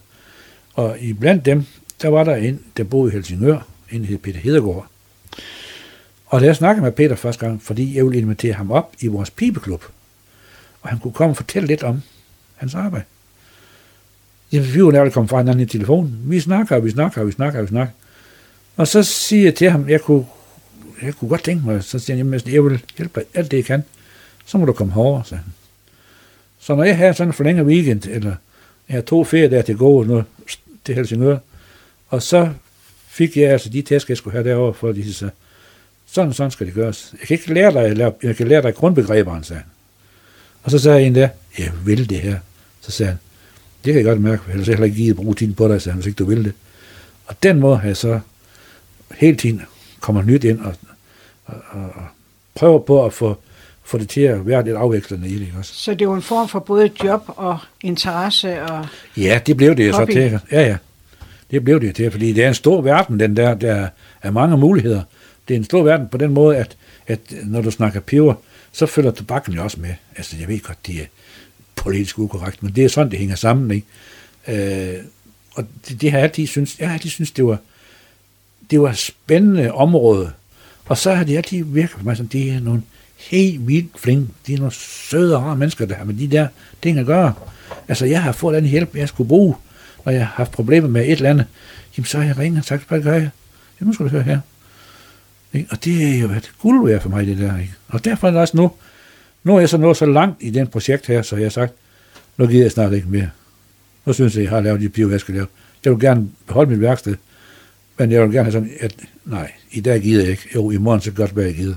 [0.73, 1.65] Og i blandt dem,
[2.01, 3.59] der var der en, der boede i Helsingør,
[3.91, 4.87] en hed Peter Hedegaard.
[6.25, 9.07] Og da jeg snakkede med Peter første gang, fordi jeg ville invitere ham op i
[9.07, 9.83] vores pibeklub,
[10.81, 12.01] og han kunne komme og fortælle lidt om
[12.55, 13.05] hans arbejde.
[14.51, 16.19] Jamen, vi var nærmest kommet fra hinanden i telefonen.
[16.23, 17.93] Vi snakker, og vi snakker, og vi snakker, og vi snakker.
[18.77, 20.25] Og så siger jeg til ham, jeg kunne,
[21.01, 23.51] jeg kunne godt tænke mig, så siger han, jamen, altså, jeg vil hjælpe dig alt
[23.51, 23.83] det, jeg kan.
[24.45, 25.53] Så må du komme herover, sagde han.
[26.59, 28.35] Så når jeg har sådan en forlænget weekend, eller
[28.89, 30.23] jeg har to ferier der til gå nu,
[30.85, 31.37] til Helsingør,
[32.07, 32.49] og så
[33.07, 35.29] fik jeg altså de tæsk, jeg skulle have derovre, for de så,
[36.05, 37.13] sådan sådan skal det gøres.
[37.19, 39.69] Jeg kan ikke lære dig, jeg, jeg kan lære dig grundbegreberne, sagde han.
[40.63, 41.29] Og så sagde jeg en der,
[41.59, 42.39] jeg vil det her.
[42.81, 43.19] Så sagde han,
[43.85, 45.93] det kan jeg godt mærke, ellers jeg heller ikke givet bruge tiden på dig, sagde
[45.93, 46.53] han, hvis ikke du vil det.
[47.25, 48.19] Og den måde har jeg så
[49.15, 49.61] hele tiden
[49.99, 50.73] kommer nyt ind og,
[51.45, 52.03] og, og, og
[52.55, 53.37] prøver på at få,
[53.83, 55.73] få det til at være lidt afvekslende i det, også?
[55.73, 58.61] så det var en form for både job og interesse.
[58.63, 58.85] Og,
[59.17, 60.11] Ja, det blev det jo så Hobby.
[60.11, 60.39] til.
[60.51, 60.77] Ja, ja.
[61.51, 63.87] Det blev det til, fordi det er en stor verden, den der, der
[64.21, 65.01] er mange muligheder.
[65.47, 66.77] Det er en stor verden på den måde, at,
[67.07, 68.33] at når du snakker peber,
[68.71, 69.93] så følger tobakken jo også med.
[70.17, 71.05] Altså, jeg ved godt, det er
[71.75, 74.95] politisk ukorrekt, men det er sådan, det hænger sammen, ikke?
[74.95, 75.03] Øh,
[75.55, 77.57] og det, det har jeg altid synes, jeg har altid synes, det var,
[78.71, 80.31] det var et spændende område.
[80.85, 82.81] Og så har de altid virket for mig som, det er nogle
[83.17, 86.47] helt vildt flinke, de er nogle søde og rare mennesker, der har med de der
[86.81, 87.33] ting at gøre.
[87.87, 89.55] Altså, jeg har fået den hjælp, jeg skulle bruge,
[90.05, 91.45] når jeg har haft problemer med et eller andet.
[91.97, 93.29] Jamen, så har jeg ringet og sagt, hvad gør jeg?
[93.79, 94.39] Jamen, nu skal du høre her.
[95.53, 95.67] Ikke?
[95.71, 97.57] Og det er jo et guld værd for mig, det der.
[97.57, 97.73] Ikke?
[97.87, 98.71] Og derfor er det også nu,
[99.43, 101.73] nu er jeg så nået så langt i den projekt her, så jeg har sagt,
[102.37, 103.29] nu gider jeg snart ikke mere.
[104.05, 105.47] Nu synes jeg, jeg har lavet de piver, jeg skal lave.
[105.85, 107.15] Jeg vil gerne beholde mit værksted,
[107.97, 108.95] men jeg vil gerne have sådan, at
[109.25, 110.49] nej, i dag gider jeg ikke.
[110.55, 111.75] Jo, i morgen så godt hvad jeg gider.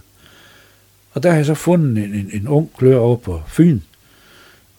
[1.12, 3.80] Og der har jeg så fundet en, en, en ung klør over på Fyn,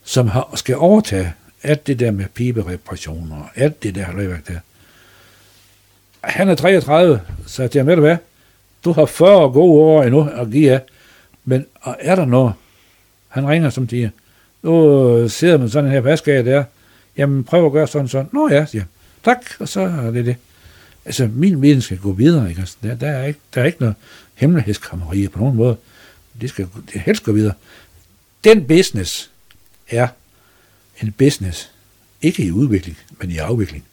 [0.04, 1.34] som har, skal overtage
[1.64, 4.60] alt det der med pibereparationer og alt det der halvværk der.
[6.22, 8.18] Han er 33, så jeg med hvad?
[8.86, 10.82] Du har 40 gode år endnu at give af,
[11.46, 12.54] men og er der noget?
[13.28, 14.10] Han ringer som siger,
[14.62, 16.64] nu sidder man sådan her, hvad skal jeg der?
[17.18, 18.30] Jamen, prøv at gøre sådan sådan.
[18.32, 18.84] Nå ja, siger.
[19.24, 20.36] Tak, og så er det det.
[21.06, 22.60] Altså, min viden skal gå videre, ikke?
[22.60, 23.96] Altså, der, der, er ikke, der er ikke noget
[24.34, 25.78] hemmelighedskrammeri på nogen måde.
[26.42, 27.54] Det skal det helst gå videre.
[28.44, 29.30] Den business
[29.90, 30.08] er
[31.02, 31.72] en business,
[32.22, 33.84] ikke i udvikling, men i afvikling.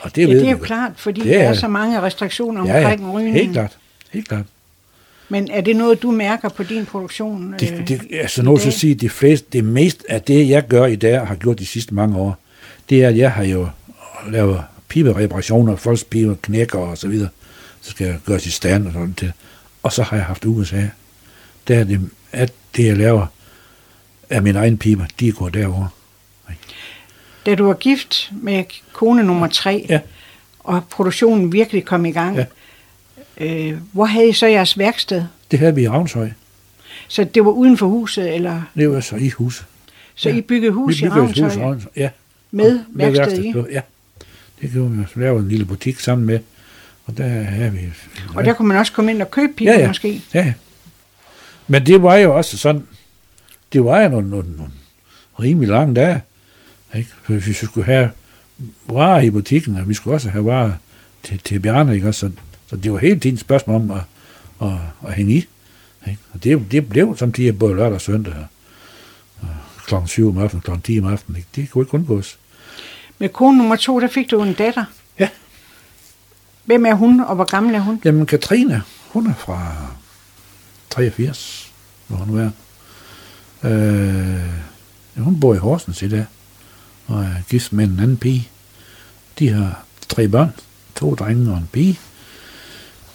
[0.00, 0.66] Og det, ja, det er jo det.
[0.66, 3.34] klart, fordi det er, der er så mange restriktioner omkring ja, ja, rygning.
[3.34, 3.78] helt klart.
[4.10, 4.44] Helt klart.
[5.28, 7.54] Men er det noget, du mærker på din produktion?
[7.60, 10.86] Det, øh, det, altså noget at sige, det, flest, det mest af det, jeg gør
[10.86, 12.38] i dag, og har gjort de sidste mange år,
[12.90, 13.68] det er, at jeg har jo
[14.30, 17.28] lavet pibereparationer, folks piber knækker og så videre.
[17.80, 19.32] Så skal jeg gøre i stand og sådan til.
[19.82, 20.86] Og så har jeg haft USA.
[21.68, 23.26] Der er det, at det, jeg laver
[24.30, 25.86] af min egen piber, de går derover.
[27.46, 30.00] Da du var gift med kone nummer tre, ja.
[30.58, 32.44] og produktionen virkelig kom i gang, ja.
[33.70, 35.24] øh, hvor havde I så jeres værksted?
[35.50, 36.30] Det havde vi i Ravnshøj.
[37.08, 38.62] Så det var uden for huset, eller?
[38.74, 39.66] Det var så i huset.
[40.14, 40.36] Så ja.
[40.36, 41.48] I byggede hus vi byggede i Ravnshøj?
[41.48, 42.10] Hus i Ravnshøj, ja.
[42.50, 43.54] Med, med værksted i?
[43.72, 43.80] Ja,
[44.62, 45.04] det gjorde vi.
[45.14, 46.38] Så lavede en lille butik sammen med,
[47.06, 47.78] og der havde vi...
[47.78, 47.90] Ja.
[48.34, 49.88] Og der kunne man også komme ind og købe piber ja, ja.
[49.88, 50.22] måske?
[50.34, 50.52] Ja,
[51.66, 52.86] Men det var jo også sådan,
[53.72, 54.72] det var jo nogle, nogle, nogle
[55.40, 56.22] rimelig lange dage.
[56.94, 57.10] Ikke?
[57.22, 58.10] For hvis vi skulle have
[58.86, 60.72] varer i butikken, og vi skulle også have varer
[61.22, 62.12] til, til Bjarne, ikke?
[62.12, 62.30] Så,
[62.66, 64.02] så det var hele tiden et spørgsmål om at,
[64.62, 65.46] at, at hænge i.
[66.08, 66.20] Ikke?
[66.32, 68.34] Og det, det blev samtidig både lørdag og søndag.
[69.40, 69.48] Og
[69.86, 71.36] klokken 7 om aftenen, klokken 10 om aftenen.
[71.36, 71.48] Ikke?
[71.56, 72.38] Det kunne ikke undgås.
[73.20, 74.84] Med kone nummer to, der fik du en datter.
[75.18, 75.28] Ja.
[76.64, 78.00] Hvem er hun, og hvor gammel er hun?
[78.04, 79.86] Jamen, Katrine, hun er fra
[80.90, 81.72] 83,
[82.06, 82.50] hvor hun er.
[83.64, 86.26] Øh, hun bor i Horsens i dag
[87.06, 88.48] og er gift med en anden pige.
[89.38, 90.52] De har tre børn,
[90.94, 91.98] to drenge og en pige.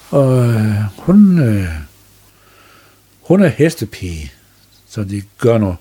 [0.10, 1.70] Og øh, hun, øh,
[3.22, 4.32] hun er hestepige,
[4.90, 5.78] så de gør noget.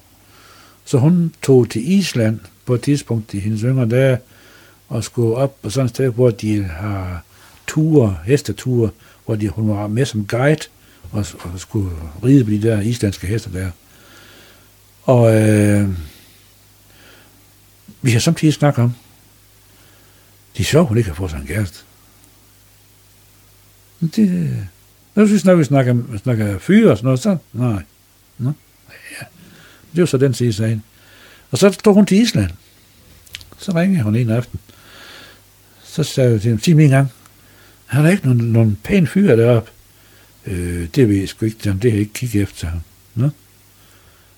[0.85, 4.19] Så hun tog til Island på et tidspunkt i hendes yngre dage,
[4.89, 7.23] og skulle op på sådan et sted, hvor de har
[7.67, 8.91] ture, hesteture,
[9.25, 10.61] hvor de, hun var med som guide,
[11.11, 11.91] og, og skulle
[12.25, 13.71] ride på de der islandske heste der.
[15.03, 15.89] Og øh,
[18.03, 18.95] vi har samtidig snakket om,
[20.57, 21.79] det er sjovt, hun ikke har fået sig en kæreste.
[24.01, 24.57] Men det,
[25.15, 27.83] når vi snakker, vi snakker, snakker fyre og sådan noget, så nej.
[28.39, 28.53] Nå,
[28.91, 29.27] ja.
[29.91, 30.83] Det er jo så den side af sagen.
[31.55, 32.51] Og så tog hun til Island.
[33.59, 34.61] Så ringede hun en aften.
[35.85, 37.13] Så sagde jeg til ham, sig mig en gang,
[37.87, 39.71] han er ikke nogen, nogen pæn fyr deroppe?
[40.47, 42.81] Øh, det ved jeg sgu ikke, det har jeg ikke kigget efter ham.
[43.15, 43.29] Nå?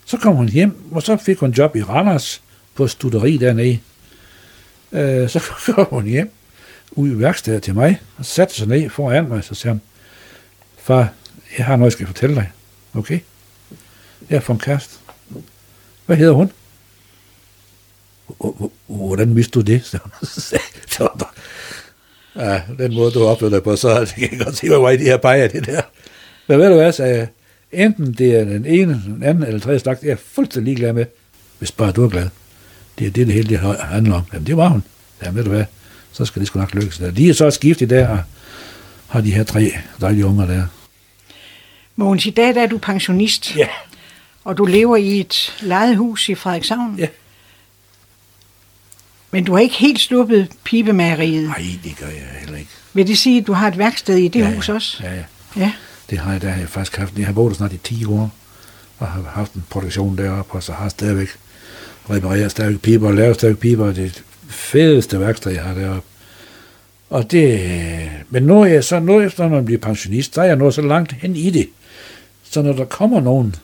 [0.04, 2.42] Så kom hun hjem, og så fik hun job i Randers,
[2.74, 3.80] på studeri dernede.
[4.92, 5.40] Øh, så
[5.74, 6.30] kom hun hjem
[6.90, 9.80] ud i værkstedet til mig, og satte sig ned foran mig, så sagde han,
[10.78, 11.12] far,
[11.58, 12.50] jeg har noget, jeg skal fortælle dig.
[12.94, 13.20] Okay?
[14.30, 14.94] Jeg har fået en kæreste.
[16.06, 16.52] Hvad hedder hun?
[18.86, 19.84] Hvordan vidste du det?
[20.88, 21.34] Så var der,
[22.36, 25.02] ja, den måde, du opførte dig på, så jeg kan godt se, hvor i de
[25.02, 25.82] her peger det der.
[26.46, 27.28] Men ved du hvad, sagde jeg,
[27.72, 30.92] enten det er den ene, den anden eller tredje slags, det er jeg fuldstændig ligeglad
[30.92, 31.06] med,
[31.58, 32.28] hvis bare du er glad.
[32.98, 34.22] Det er det, det hele det handler om.
[34.32, 34.82] Jamen, det var hun.
[35.22, 35.64] Ja, ved du hvad,
[36.12, 36.98] så skal det sgu nok lykkes.
[36.98, 37.10] Der.
[37.10, 38.18] De er så skiftet der, og
[39.08, 40.66] har de her tre dejlige unger der.
[41.96, 43.56] Mogens, i dag der er du pensionist.
[43.56, 43.68] Ja.
[44.44, 46.94] Og du lever i et lejet hus i Frederikshavn.
[46.98, 47.06] Ja.
[49.30, 51.48] Men du har ikke helt sluppet pibemageriet.
[51.48, 52.70] Nej, det gør jeg heller ikke.
[52.92, 55.02] Vil det sige, at du har et værksted i det ja, hus også?
[55.02, 55.22] Ja, ja.
[55.56, 55.72] ja.
[56.10, 57.18] Det har jeg, der har jeg faktisk haft.
[57.18, 58.34] Jeg har boet der snart i 10 år,
[58.98, 61.28] og har haft en produktion deroppe, og så har jeg stadigvæk
[62.10, 63.86] reparerer stadig piber og laver stadig piber.
[63.86, 66.08] Det er det fedeste værksted, jeg har deroppe.
[67.10, 70.44] Og det, men nu er jeg så, nu efter når man bliver pensionist, så er
[70.44, 71.68] jeg nået så langt hen i det.
[72.50, 73.54] Så når der kommer nogen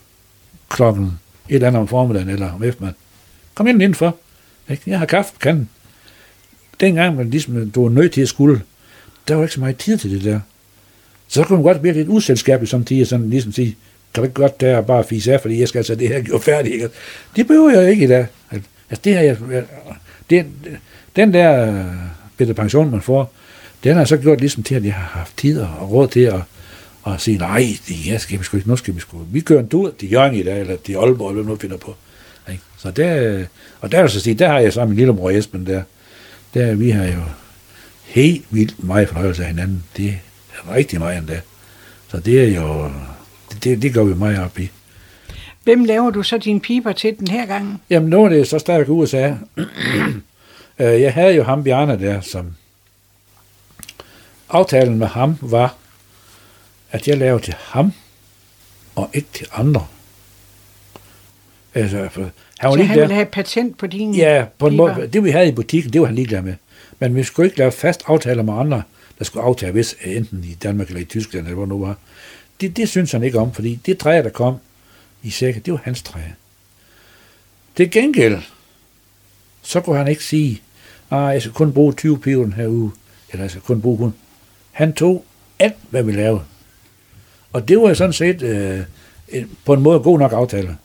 [0.68, 2.98] klokken et eller andet om formiddagen eller om eftermiddagen,
[3.54, 4.16] kom ind indenfor.
[4.70, 4.82] Ikke?
[4.86, 5.68] Jeg har kaffe på kanden.
[6.80, 8.62] Dengang man ligesom, du var nødt til at skulle,
[9.28, 10.40] der var ikke så meget tid til det der.
[11.28, 13.76] Så kunne man godt blive lidt som samtidig, sådan ligesom sige,
[14.14, 16.42] kan du ikke godt der bare fise af, fordi jeg skal altså det her gjort
[16.42, 16.74] færdigt.
[16.74, 16.88] Ikke?
[17.36, 18.26] Det behøver jeg ikke i dag.
[18.50, 19.62] Altså, det her, jeg, øh,
[20.30, 20.46] det,
[21.16, 21.84] den der øh,
[22.36, 23.32] bedre pension, man får,
[23.84, 26.40] den har så gjort ligesom til, at jeg har haft tid og råd til at,
[27.06, 29.60] at sige, nej, det ja, skal vi sgu ikke, nu skal vi sgu, vi kører
[29.60, 31.96] en tur til Jørgen i dag, eller til Aalborg, eller nu finder på.
[32.50, 32.62] Ikke?
[32.78, 33.44] Så der,
[33.80, 35.82] og der, så sige, der har jeg så min lille mor Esben der,
[36.54, 37.22] der vi har jo
[38.04, 39.84] helt vildt meget fornøjelse af hinanden.
[39.96, 41.40] Det er rigtig meget endda.
[42.08, 42.90] Så det er jo,
[43.64, 44.70] det, det går vi meget op i.
[45.64, 47.82] Hvem laver du så dine piber til den her gang?
[47.90, 49.32] Jamen, nu er det så stadig USA.
[50.78, 52.54] Øh, jeg havde jo ham, Bjarne, der, som...
[54.48, 55.74] Aftalen med ham var,
[56.90, 57.92] at jeg lavede til ham,
[58.94, 59.86] og ikke til andre.
[61.74, 65.08] Altså, for, han var så han ville have patent på dine Ja, på en måde.
[65.12, 66.54] Det vi havde i butikken, det var han ligeglad med.
[66.98, 68.82] Men vi skulle ikke lave fast aftaler med andre,
[69.18, 71.96] der skulle aftage hvis enten i Danmark eller i Tyskland, eller hvor nu var
[72.62, 74.56] det, det synes han ikke om, fordi det træ, der kom
[75.22, 76.20] i sækken, det var hans træ.
[77.76, 78.38] Det gengæld,
[79.62, 80.62] så kunne han ikke sige,
[81.10, 82.92] at ah, jeg skal kun bruge 20 piver den her uge,
[83.30, 84.16] eller jeg skal kun bruge 100.
[84.72, 85.24] Han tog
[85.58, 86.42] alt, hvad vi lavede.
[87.52, 88.80] Og det var jo sådan set øh,
[89.64, 90.76] på en måde god nok aftale.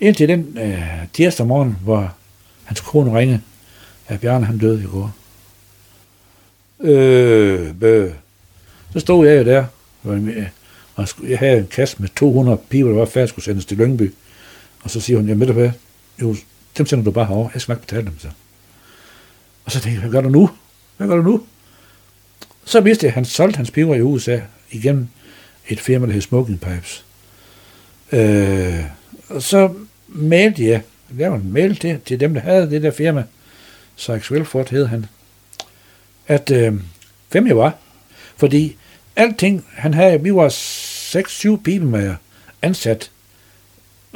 [0.00, 0.82] Indtil den øh,
[1.12, 2.14] tirsdag morgen, hvor
[2.64, 3.40] hans kone ringede,
[4.08, 5.14] at Bjarne han døde i går.
[6.80, 8.12] Øh, bøh.
[8.92, 9.64] Så stod jeg jo der,
[10.04, 10.46] øh,
[10.94, 14.14] og jeg havde en kasse med 200 piber, der var færdig, skulle sendes til Lyngby.
[14.82, 15.70] Og så siger hun, jamen ved du hvad,
[16.22, 16.36] jo,
[16.78, 18.28] dem sender du bare herover, jeg skal nok betale dem så.
[19.64, 20.50] Og så tænkte jeg, hvad gør du nu?
[20.96, 21.42] Hvad gør du nu?
[22.64, 24.40] Så vidste jeg, at han solgte hans piber i USA
[24.70, 25.08] igennem
[25.68, 27.04] et firma, der hed Smoking Pipes.
[28.12, 28.84] Øh,
[29.28, 29.74] og så
[30.12, 33.24] mailede jeg, lavede en mail til, til dem, der havde det der firma,
[33.96, 35.06] Sykes Wilford hed han,
[36.26, 36.74] at øh,
[37.30, 37.74] hvem jeg var.
[38.36, 38.76] Fordi
[39.16, 42.14] alting, han havde, vi var 6-7 pibemager
[42.62, 43.10] ansat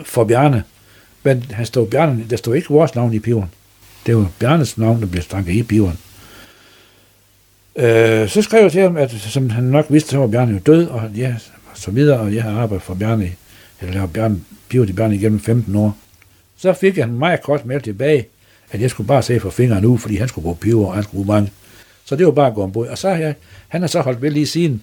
[0.05, 0.65] for Bjarne.
[1.23, 3.51] Men han stod Bjarne, der stod ikke vores navn i piveren.
[4.07, 5.99] Det var Bjarnes navn, der blev stanket i piveren.
[7.77, 10.59] Øh, så skrev jeg til ham, at som han nok vidste, så var Bjarne jo
[10.59, 11.35] død, og ja,
[11.75, 13.33] så videre, og jeg har arbejdet for Bjarne,
[13.81, 14.41] eller lavet Bjarne,
[14.75, 15.97] pivet i Bjarne igennem 15 år.
[16.57, 18.27] Så fik jeg en meget kort mail tilbage,
[18.71, 21.03] at jeg skulle bare se for fingeren nu, fordi han skulle bruge piver, og han
[21.03, 21.53] skulle bruge mange.
[22.05, 22.87] Så det var bare at gå ombord.
[22.87, 23.35] Og så har jeg,
[23.69, 24.83] han har så holdt ved lige siden.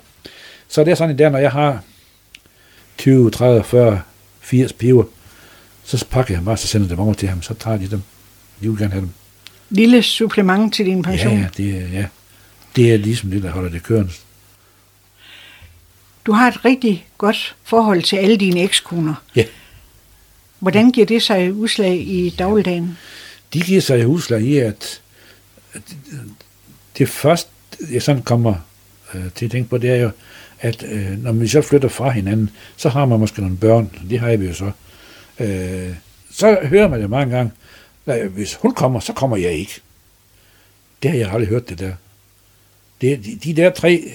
[0.68, 1.84] Så det er sådan, der, når jeg har
[2.98, 4.02] 20, 30, 40,
[4.42, 5.04] 80 piver,
[5.84, 8.02] så pakker jeg dem bare, så sender dem over til ham, så tager de dem.
[8.62, 9.10] De vil gerne have dem.
[9.70, 11.38] Lille supplement til din pension?
[11.38, 12.06] Ja, det er, ja.
[12.76, 14.12] det er ligesom det, der holder det kørende.
[16.26, 19.14] Du har et rigtig godt forhold til alle dine ekskoner.
[19.36, 19.46] Ja.
[20.62, 22.98] Hvordan giver det sig udslag i dagligdagen?
[23.54, 25.02] De giver sig udslag i, at,
[26.98, 27.50] det første,
[27.92, 28.54] jeg sådan kommer
[29.14, 30.12] øh, til at tænke på, det er jo,
[30.60, 34.20] at øh, når vi så flytter fra hinanden, så har man måske nogle børn, det
[34.20, 34.72] har vi jo så.
[35.40, 35.96] Øh,
[36.32, 37.52] så hører man det mange gange,
[38.06, 39.82] at hvis hun kommer, så kommer jeg ikke.
[41.04, 41.94] Det har jeg aldrig hørt det der.
[43.02, 44.12] Det, de, de der tre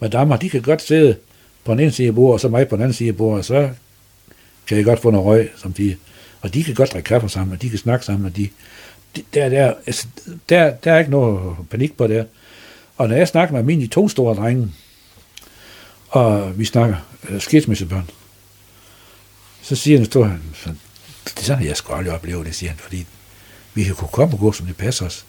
[0.00, 1.16] madammer, de kan godt sidde
[1.64, 3.38] på den ene side af bordet, og så mig på den anden side af bordet,
[3.38, 3.70] og så
[4.68, 5.96] kan jeg godt få noget røg, som de,
[6.40, 8.48] og de kan godt drikke kaffe sammen, og de kan snakke sammen, og de,
[9.34, 10.06] der, der, altså,
[10.48, 12.26] der, der er ikke noget panik på det.
[12.96, 14.72] Og når jeg snakker med mine to store drenge,
[16.08, 16.96] og vi snakker
[17.28, 18.10] øh, skilsmissebørn,
[19.62, 20.78] så siger han, store, han,
[21.24, 23.06] det er sådan, jeg skal aldrig opleve det, siger han, fordi
[23.74, 25.26] vi kan kunne komme og gå, som det passer os.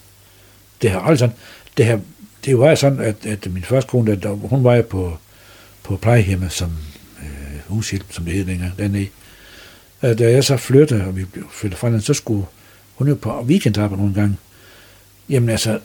[0.82, 1.36] Det har aldrig sådan,
[1.76, 1.98] det, her,
[2.44, 5.18] det var sådan, at, at min første kone, der, hun var jo på,
[5.82, 6.76] på plejehjemmet som
[7.22, 9.08] øh, hushjælp, som det hed dengang, dernede.
[10.02, 12.46] Da jeg så flyttede, og vi flyttede fra den, så skulle
[12.94, 14.36] hun er på weekendarbejde nogle gange.
[15.28, 15.78] Jamen altså,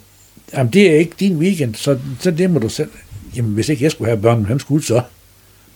[0.54, 2.90] jamen, det er ikke din weekend, så, så det må du selv.
[3.36, 5.02] Jamen, hvis ikke jeg skulle have børn, hvem skulle så?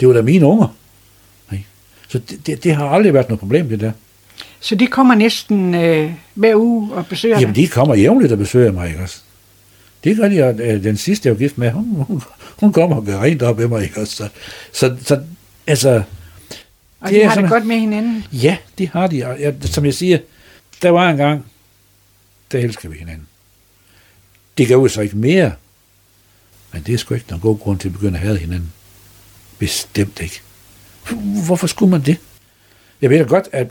[0.00, 0.76] Det var da mine unger.
[1.50, 1.62] Nej.
[2.08, 3.92] Så det, det, det, har aldrig været noget problem, det der.
[4.60, 8.72] Så de kommer næsten øh, hver uge og besøger Jamen, de kommer jævnligt og besøger
[8.72, 9.20] mig, ikke også?
[10.04, 12.22] Det gør de, og øh, den sidste, jeg var gift med, hun, hun,
[12.60, 14.16] hun kommer og gør rent op med mig, ikke også?
[14.16, 14.28] Så,
[14.72, 15.20] så, så
[15.66, 16.02] altså...
[17.00, 18.24] Og de har sådan, det godt med hinanden?
[18.32, 19.26] Ja, det har de.
[19.26, 20.18] Og jeg, som jeg siger,
[20.82, 21.46] der var en gang,
[22.52, 23.26] der elsker vi hinanden.
[24.58, 25.52] Det gør jo så ikke mere,
[26.72, 28.72] men det er sgu ikke nogen god grund til at begynde at have hinanden.
[29.58, 30.40] Bestemt ikke.
[31.46, 32.16] Hvorfor skulle man det?
[33.02, 33.70] Jeg ved da godt, at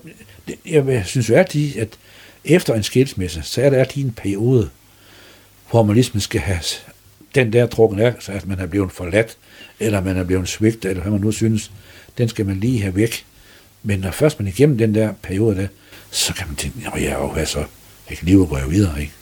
[0.65, 1.97] jeg synes jo altid, at
[2.45, 4.69] efter en skilsmisse, så er der altid en periode,
[5.69, 6.59] hvor man ligesom skal have
[7.35, 9.37] den der trukken af, så at man er blevet forladt,
[9.79, 11.71] eller man er blevet svigtet, eller hvad man nu synes,
[12.17, 13.25] den skal man lige have væk.
[13.83, 15.67] Men når først man er igennem den der periode der,
[16.11, 17.65] så kan man tænke, at jeg er jo så,
[18.09, 19.13] jeg kan lige gå videre, ikke?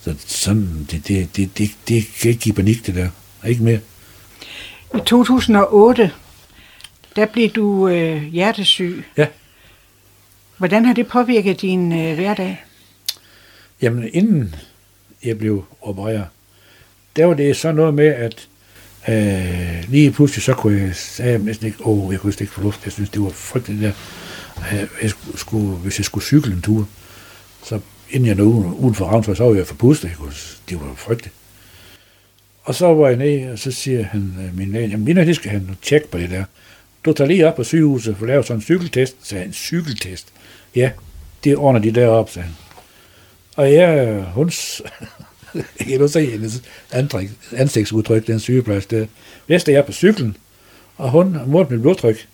[0.00, 3.08] Så sådan, det, det, det, det, det kan ikke give panik, det der.
[3.46, 3.80] Ikke mere.
[4.94, 6.10] I 2008,
[7.16, 9.04] der blev du øh, hjertesyg.
[9.16, 9.26] Ja.
[10.58, 12.64] Hvordan har det påvirket din øh, hverdag?
[13.82, 14.54] Jamen, inden
[15.24, 16.26] jeg blev opereret,
[17.16, 18.48] der var det så noget med, at
[19.08, 22.62] øh, lige pludselig så kunne jeg, sagde jeg næsten ikke, åh, jeg kunne ikke få
[22.62, 22.80] luft.
[22.84, 23.92] Jeg synes, det var frygteligt der
[24.72, 26.88] øh, jeg skulle, hvis jeg skulle cykle en tur,
[27.64, 27.80] så
[28.10, 30.08] inden jeg nåede uden for Ravnsvej, så var jeg forpustet.
[30.08, 30.32] Jeg kunne,
[30.68, 31.34] det var frygteligt.
[32.64, 35.50] Og så var jeg nede, og så siger han, øh, min læge, jamen det skal
[35.50, 36.44] han tjekke på det der.
[37.04, 39.16] Du tager lige op på sygehuset for at lave sådan en cykeltest.
[39.20, 40.26] Så sagde han, en cykeltest?
[40.76, 40.90] Ja,
[41.44, 42.56] det ordner de deroppe, sagde han.
[43.56, 44.50] Og jeg, øh, hun,
[45.54, 46.62] jeg kan du se hendes
[47.52, 49.06] ansigtsudtryk, den sygeplejerske der.
[49.48, 50.36] Næste er på cyklen,
[50.96, 52.26] og hun målte mit blodtryk.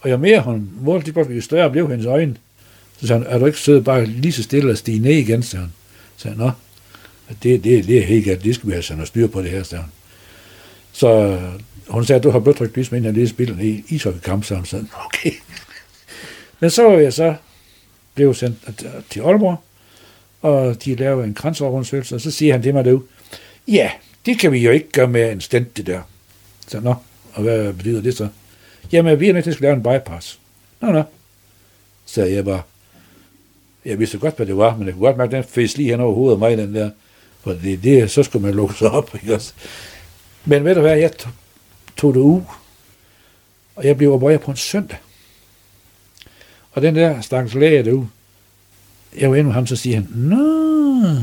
[0.00, 2.36] Og jo mere hun målte, det jo større blev hendes øjne.
[3.00, 5.42] Så sagde han, er du ikke sød bare lige så stille og stige ned igen,
[5.42, 5.72] sagde hun.
[6.16, 6.50] Så sagde han, nå,
[7.42, 9.50] det, det, det er helt galt, det skal vi have sådan noget styr på det
[9.50, 9.92] her, sagde hun.
[10.92, 11.40] Så
[11.88, 14.86] hun sagde, du har blodtryk ligesom inden jeg lige spillet i ishockeykamp, sagde hun sagde,
[15.06, 15.32] okay.
[16.60, 17.34] Men så var jeg så
[18.14, 18.58] blev sendt
[19.10, 19.62] til Aalborg,
[20.42, 23.02] og de laver en kransoverundersøgelse, og så siger han det mig derude,
[23.68, 23.90] ja,
[24.26, 26.00] det kan vi jo ikke gøre med en stent, det der.
[26.66, 26.94] Så nå,
[27.32, 28.28] og hvad betyder det så?
[28.92, 30.38] Jamen, vi er nødt til at lave en bypass.
[30.80, 31.02] Nå, nå,
[32.06, 32.62] Så jeg bare.
[33.84, 35.90] Jeg vidste godt, hvad det var, men jeg kunne godt mærke, at den fæs lige
[35.90, 36.90] hen over hovedet af mig, den der.
[37.40, 39.52] For det, det, så skulle man lukke sig op, ikke også?
[40.44, 41.32] Men ved du hvad, jeg tog,
[41.96, 42.40] tog det ud,
[43.76, 44.98] og jeg blev opereret på en søndag.
[46.72, 48.08] Og den der stakkels læge derude,
[49.16, 51.16] jeg var inde med ham, så siger han, Nå,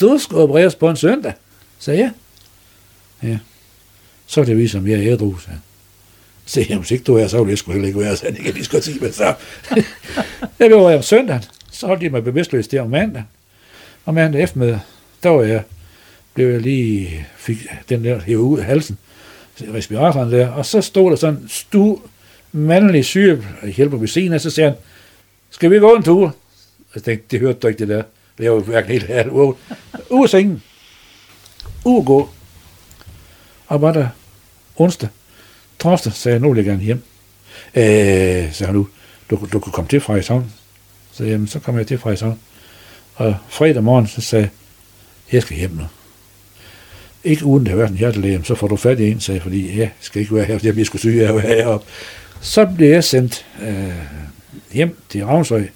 [0.00, 1.32] du skal opereres på en søndag.
[1.78, 2.10] sagde ja.
[3.28, 3.38] Ja.
[4.26, 5.58] Så er det vi, som jeg er ædru, sagde
[6.46, 8.54] Se, hvis ikke du er, så ville jeg sgu heller ikke være, så det kan
[8.54, 9.24] lige godt sige, men så.
[10.58, 13.24] jeg blev om søndagen, så holdt de mig bevidstløs der om mandag.
[14.04, 14.80] Og mandag eftermiddag,
[15.22, 15.62] der var jeg,
[16.34, 18.98] blev jeg lige, fik den der hævet ud af halsen,
[19.74, 21.98] respiratoren der, og så stod der sådan stu,
[22.52, 23.44] mandlig syge
[23.76, 24.76] hjælper ved siden af, så siger han,
[25.50, 26.36] skal vi gå en tur?
[26.94, 28.02] Altså, jeg tænkte, det hørte du ikke det der.
[28.38, 29.32] Det var jo hverken helt halvt.
[29.32, 29.56] Ud
[30.22, 30.62] af sengen.
[31.84, 32.30] Uge gå.
[33.66, 34.08] Og var der
[34.76, 35.08] onsdag.
[35.78, 37.02] Torsdag sagde jeg, nu vil jeg gerne hjem.
[37.74, 38.88] Øh, sagde han nu,
[39.30, 40.52] du, du kunne komme til Frederikshavn.
[41.12, 42.40] Så jamen, så kom jeg til Frederikshavn.
[43.14, 44.50] Og fredag morgen, så sagde jeg,
[45.32, 45.84] jeg skal hjem nu.
[47.24, 49.78] Ikke uden det har været en hjertelæge, så får du fat i en, sagde fordi
[49.78, 51.86] jeg skal ikke være her, fordi jeg bliver sgu syg af at være heroppe.
[52.40, 53.92] Så blev jeg sendt øh,
[54.72, 55.66] hjem til Ravnsøj,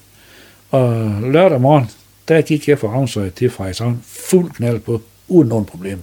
[0.71, 1.89] og lørdag morgen,
[2.27, 6.01] der gik jeg fra Ravnsøj til Frederikshavn fuld knald på, uden nogen problem.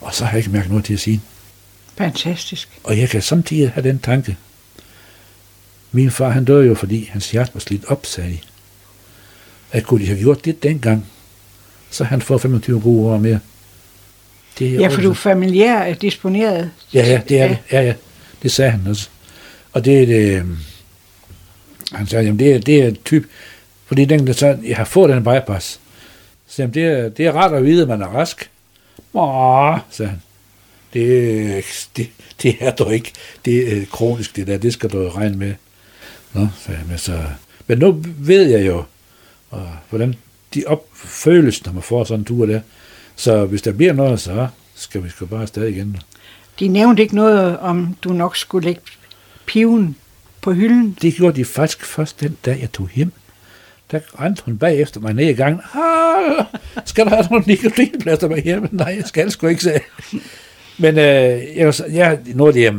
[0.00, 1.20] Og så har jeg ikke mærket noget til at sige.
[1.96, 2.68] Fantastisk.
[2.84, 4.36] Og jeg kan samtidig have den tanke.
[5.92, 8.38] Min far, han døde jo, fordi hans hjerte var slidt op, sagde de.
[9.72, 11.06] At kunne de have gjort det dengang,
[11.90, 13.40] så han får 25 gode år mere.
[14.58, 16.70] Det er ja, for du er familiær disponeret.
[16.94, 17.48] Ja, ja, det er ja.
[17.48, 17.58] det.
[17.72, 17.94] Ja, ja.
[18.42, 19.08] Det sagde han også.
[19.72, 20.58] Og det er det, øhm,
[21.92, 23.28] han sagde, jamen det er, det er en type,
[23.92, 25.80] fordi den, der så, jeg har fået den bypass.
[26.46, 28.50] Så jamen, det, er, det er rart at vide, at man er rask.
[29.14, 30.22] Åh, sagde han.
[30.94, 31.64] Det,
[31.96, 32.10] det,
[32.42, 33.12] det er dog ikke,
[33.44, 35.54] det er kronisk det der, det skal du regne med.
[36.32, 37.22] Nå, sagde jeg, men, så,
[37.66, 38.84] men nu ved jeg jo,
[39.50, 40.14] og hvordan
[40.54, 42.60] de opføles, når man får sådan en tur der.
[43.16, 45.96] Så hvis der bliver noget, så skal vi sgu bare stadig igen.
[46.60, 48.80] De nævnte ikke noget om, du nok skulle lægge
[49.46, 49.96] piven
[50.40, 50.98] på hylden?
[51.02, 53.12] Det gjorde de faktisk først den dag, jeg tog hjem.
[53.92, 55.60] Der rendte hun bagefter mig ned i gangen.
[55.74, 56.44] Ah,
[56.84, 58.68] skal der have nogle nikotinplaster med hjemme?
[58.72, 59.80] Nej, jeg skal sgu ikke, sagde
[60.78, 62.72] Men øh, jeg, jeg, nu er det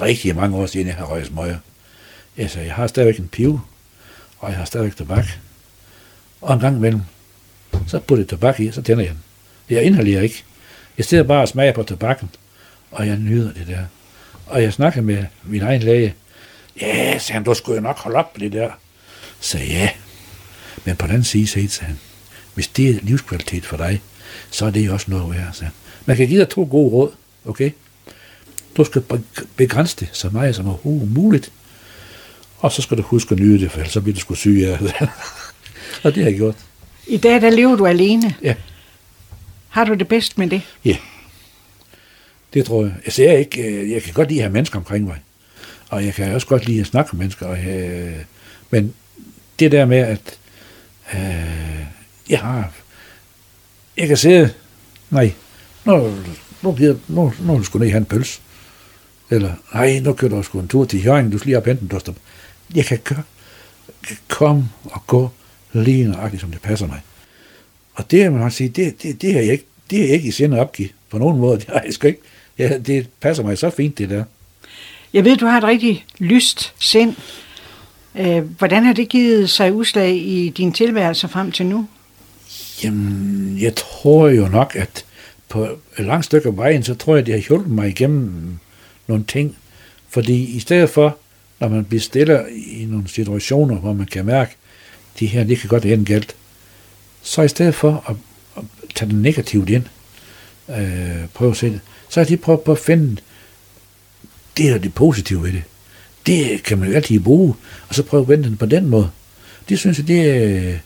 [0.00, 1.56] rigtig mange år siden, jeg har røget smøger.
[2.36, 3.60] Jeg sagde, jeg har stadigvæk en piv,
[4.38, 5.24] og jeg har stadigvæk tobak.
[6.40, 7.00] Og en gang imellem,
[7.86, 9.22] så putter jeg tobak i, så tænder jeg den.
[9.70, 10.44] Jeg inhalerer ikke.
[10.98, 12.30] Jeg sidder bare og smager på tobakken,
[12.90, 13.84] og jeg nyder det der.
[14.46, 16.14] Og jeg snakker med min egen læge.
[16.80, 18.70] Ja, sagde han, du skulle jo nok holde op med det der.
[19.40, 19.90] Så ja.
[20.84, 21.98] Men på den side, sagde han,
[22.54, 24.02] hvis det er livskvalitet for dig,
[24.50, 25.52] så er det jo også noget værd.
[25.52, 25.64] Så.
[26.06, 27.10] Man kan give dig to gode råd,
[27.44, 27.70] okay?
[28.76, 29.02] Du skal
[29.56, 31.52] begrænse det så meget som overhovedet muligt.
[32.58, 34.64] Og så skal du huske at nyde det, for ellers så bliver du sgu syg
[34.66, 34.94] af det.
[36.04, 36.56] og det har jeg gjort.
[37.06, 38.34] I dag, der lever du alene.
[38.42, 38.54] Ja.
[39.68, 40.62] Har du det bedst med det?
[40.84, 40.96] Ja.
[42.54, 42.94] Det tror jeg.
[43.04, 45.18] Altså, jeg, ikke, øh, jeg kan godt lide at have mennesker omkring mig.
[45.88, 47.46] Og jeg kan også godt lide at snakke med mennesker.
[47.46, 48.16] Og, øh,
[48.70, 48.94] men
[49.58, 50.38] det der med, at
[51.14, 51.86] øh,
[52.28, 52.72] jeg har...
[53.96, 54.50] Jeg kan sige,
[55.10, 55.32] nej,
[55.84, 56.14] nu,
[56.62, 58.40] nu, bliver, nu, nu du ned have en pøls.
[59.30, 61.82] Eller, nej, nu kører du sgu en tur til Jørgen, du skal lige op hente
[61.82, 61.88] en
[62.74, 63.22] Jeg kan, gøre,
[64.06, 65.30] kan komme og gå
[65.72, 67.00] lige nøjagtigt, som det passer mig.
[67.94, 70.30] Og det, man sige, det, det, det, er jeg ikke, det er jeg ikke i
[70.30, 71.58] sinde at opgive på nogen måde.
[71.58, 72.20] Det, jeg skal ikke,
[72.58, 74.24] ja, det passer mig så fint, det der.
[75.12, 77.14] Jeg ved, du har et rigtig lyst sind.
[78.18, 81.86] Øh, hvordan har det givet sig udslag i din tilværelse frem til nu?
[82.84, 85.04] Jamen, jeg tror jo nok, at
[85.48, 85.64] på
[85.98, 88.58] et langt stykke af vejen, så tror jeg, det har hjulpet mig igennem
[89.06, 89.56] nogle ting.
[90.08, 91.18] Fordi i stedet for,
[91.60, 94.56] når man bliver stille i nogle situationer, hvor man kan mærke,
[95.14, 96.36] at de her, det kan godt ende galt,
[97.22, 98.16] så i stedet for at,
[98.56, 99.84] at tage det negativt ind,
[100.68, 103.16] øh, prøve at se det, så har de prøvet på at finde
[104.56, 105.62] det er det positive ved det.
[106.26, 107.54] Det kan man jo altid bruge,
[107.88, 109.10] og så prøve at vende den på den måde.
[109.68, 110.78] Det synes jeg, det er...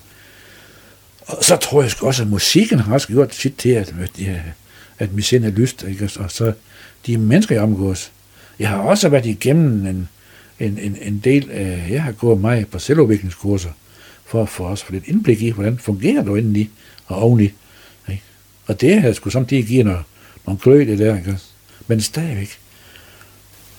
[1.27, 3.95] Og så tror jeg også, at musikken har også gjort sit til, at,
[4.99, 6.11] at øh, mit sind er lyst, ikke?
[6.19, 6.53] og så
[7.07, 8.13] de mennesker, jeg omgås.
[8.59, 10.09] Jeg har også været igennem en,
[10.61, 13.71] en, en, en del af, jeg har gået mig på selvudviklingskurser,
[14.27, 16.71] for at få os for lidt indblik i, hvordan fungerer du indeni
[17.07, 17.53] og oveni.
[18.09, 18.23] Ikke?
[18.67, 20.03] Og det har sgu samtidig givet noget,
[20.47, 21.39] nogle klø det der, ikke?
[21.87, 22.59] Men stadigvæk,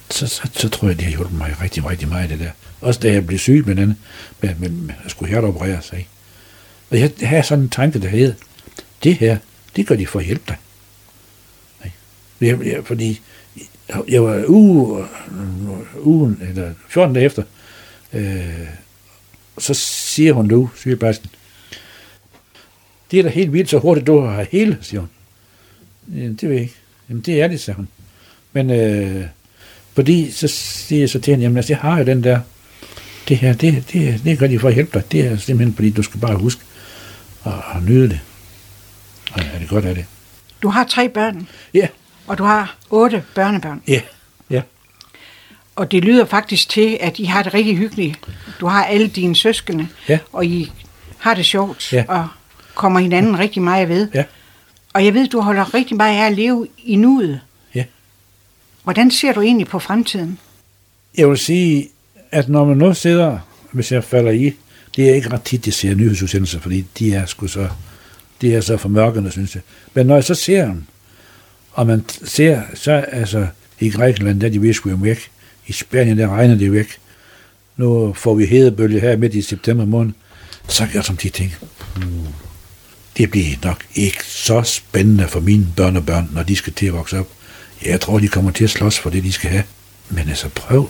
[0.10, 2.52] så, så, så tror jeg, det har hjulpet mig rigtig, rigtig meget, det der.
[2.82, 3.98] Også da jeg blev syg med den,
[4.42, 6.08] med, med, med at skulle hjerteoperere sig.
[6.90, 8.34] Og jeg har sådan en tanke, der hedder,
[9.04, 9.38] det her,
[9.76, 10.58] det gør de for at hjælpe dig.
[12.42, 13.22] Jeg, jeg, fordi
[14.08, 15.06] jeg var uge,
[16.00, 17.44] ugen, eller 14 dage efter,
[18.14, 18.68] øh,
[19.58, 21.30] så siger hun nu, sygeplejersken,
[23.12, 25.10] det er da helt vildt, så hurtigt du har hele, siger hun.
[26.08, 26.76] Jamen, det ved jeg ikke.
[27.10, 27.88] Jamen, det er det, siger hun.
[28.54, 29.26] Men øh,
[29.96, 32.40] fordi, så siger jeg så til hende, jamen, altså, jeg har jo den der,
[33.28, 35.12] det her, det, det, det gør de for at hjælpe dig.
[35.12, 36.62] Det er simpelthen, fordi du skal bare huske
[37.46, 38.20] at, at nyde det.
[39.32, 40.06] Og er det godt af det.
[40.64, 41.88] Du har tre børn, Ja,
[42.28, 43.82] og du har otte børnebørn.
[43.88, 44.02] ja,
[44.50, 44.62] ja.
[45.76, 48.20] Og det lyder faktisk til, at I har det rigtig hyggeligt.
[48.60, 50.20] Du har alle dine søskende, Ja.
[50.34, 50.72] og I
[51.18, 52.04] har det sjovt, Ja.
[52.08, 52.28] og
[52.76, 54.08] kommer hinanden rigtig meget ved.
[54.14, 54.24] Ja.
[54.94, 57.40] Og jeg ved, du holder rigtig meget af at leve i nuet.
[58.90, 60.40] Hvordan ser du egentlig på fremtiden?
[61.18, 61.90] Jeg vil sige,
[62.32, 63.40] at når man nu sidder,
[63.72, 64.54] hvis jeg falder i,
[64.96, 67.68] det er ikke ret tit, jeg ser nyhedsudsendelser, fordi de er sgu så,
[68.42, 69.64] de er så formørkende, synes jeg.
[69.94, 70.84] Men når jeg så ser dem,
[71.72, 73.48] og man ser, så altså,
[73.80, 75.32] i Grækenland, der er de ved at skulle væk.
[75.68, 76.98] I Spanien, der regner det væk.
[77.78, 80.14] Nu får vi hedebølge her midt i september måned.
[80.68, 81.56] Så gør jeg som de ting.
[81.96, 82.28] Hmm.
[83.18, 86.86] Det bliver nok ikke så spændende for mine børn og børn, når de skal til
[86.86, 87.28] at vokse op.
[87.86, 89.64] Jeg tror, de kommer til at slås for det, de skal have.
[90.10, 90.90] Men altså, prøv.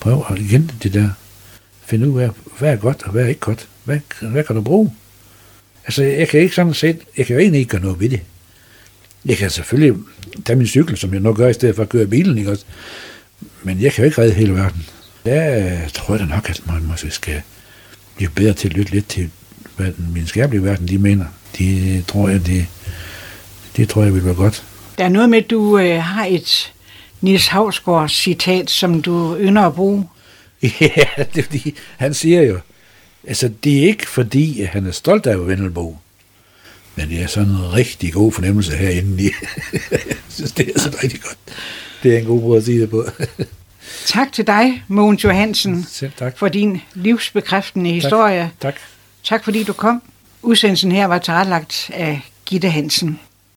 [0.00, 1.10] Prøv at igen det der.
[1.86, 3.68] Find ud af, hvad er godt, og hvad er ikke godt.
[3.84, 4.92] Hvad, hvad kan du bruge?
[5.84, 8.20] Altså, jeg kan ikke sådan set, jeg kan jo egentlig ikke gøre noget ved det.
[9.24, 10.00] Jeg kan selvfølgelig
[10.44, 12.64] tage min cykel, som jeg nok gør, i stedet for at køre bilen, ikke også?
[13.62, 14.86] Men jeg kan jo ikke redde hele verden.
[15.24, 17.42] Der tror jeg da nok, at man måske skal
[18.16, 19.30] blive bedre til at lytte lidt til,
[19.76, 21.26] hvad den videnskabelige verden, de mener.
[21.58, 22.66] De tror jeg, det,
[23.76, 24.64] det tror jeg vil være godt.
[24.98, 26.72] Der er noget med, at du øh, har et
[27.20, 30.08] Nils Havsgaard citat, som du ynder at bruge.
[30.80, 32.60] Ja, det er fordi, han siger jo,
[33.26, 35.96] altså det er ikke fordi, at han er stolt af Vendelbo,
[36.96, 39.30] men det er sådan en rigtig god fornemmelse herinde i.
[39.90, 41.38] jeg synes, det er så rigtig godt.
[42.02, 43.04] Det er en god måde at sige det på.
[44.06, 46.38] Tak til dig, Mogens Johansen, Selv tak.
[46.38, 48.50] for din livsbekræftende historie.
[48.60, 48.74] Tak.
[49.24, 50.02] Tak fordi du kom.
[50.42, 53.20] Udsendelsen her var tilrettelagt af Gitte Hansen.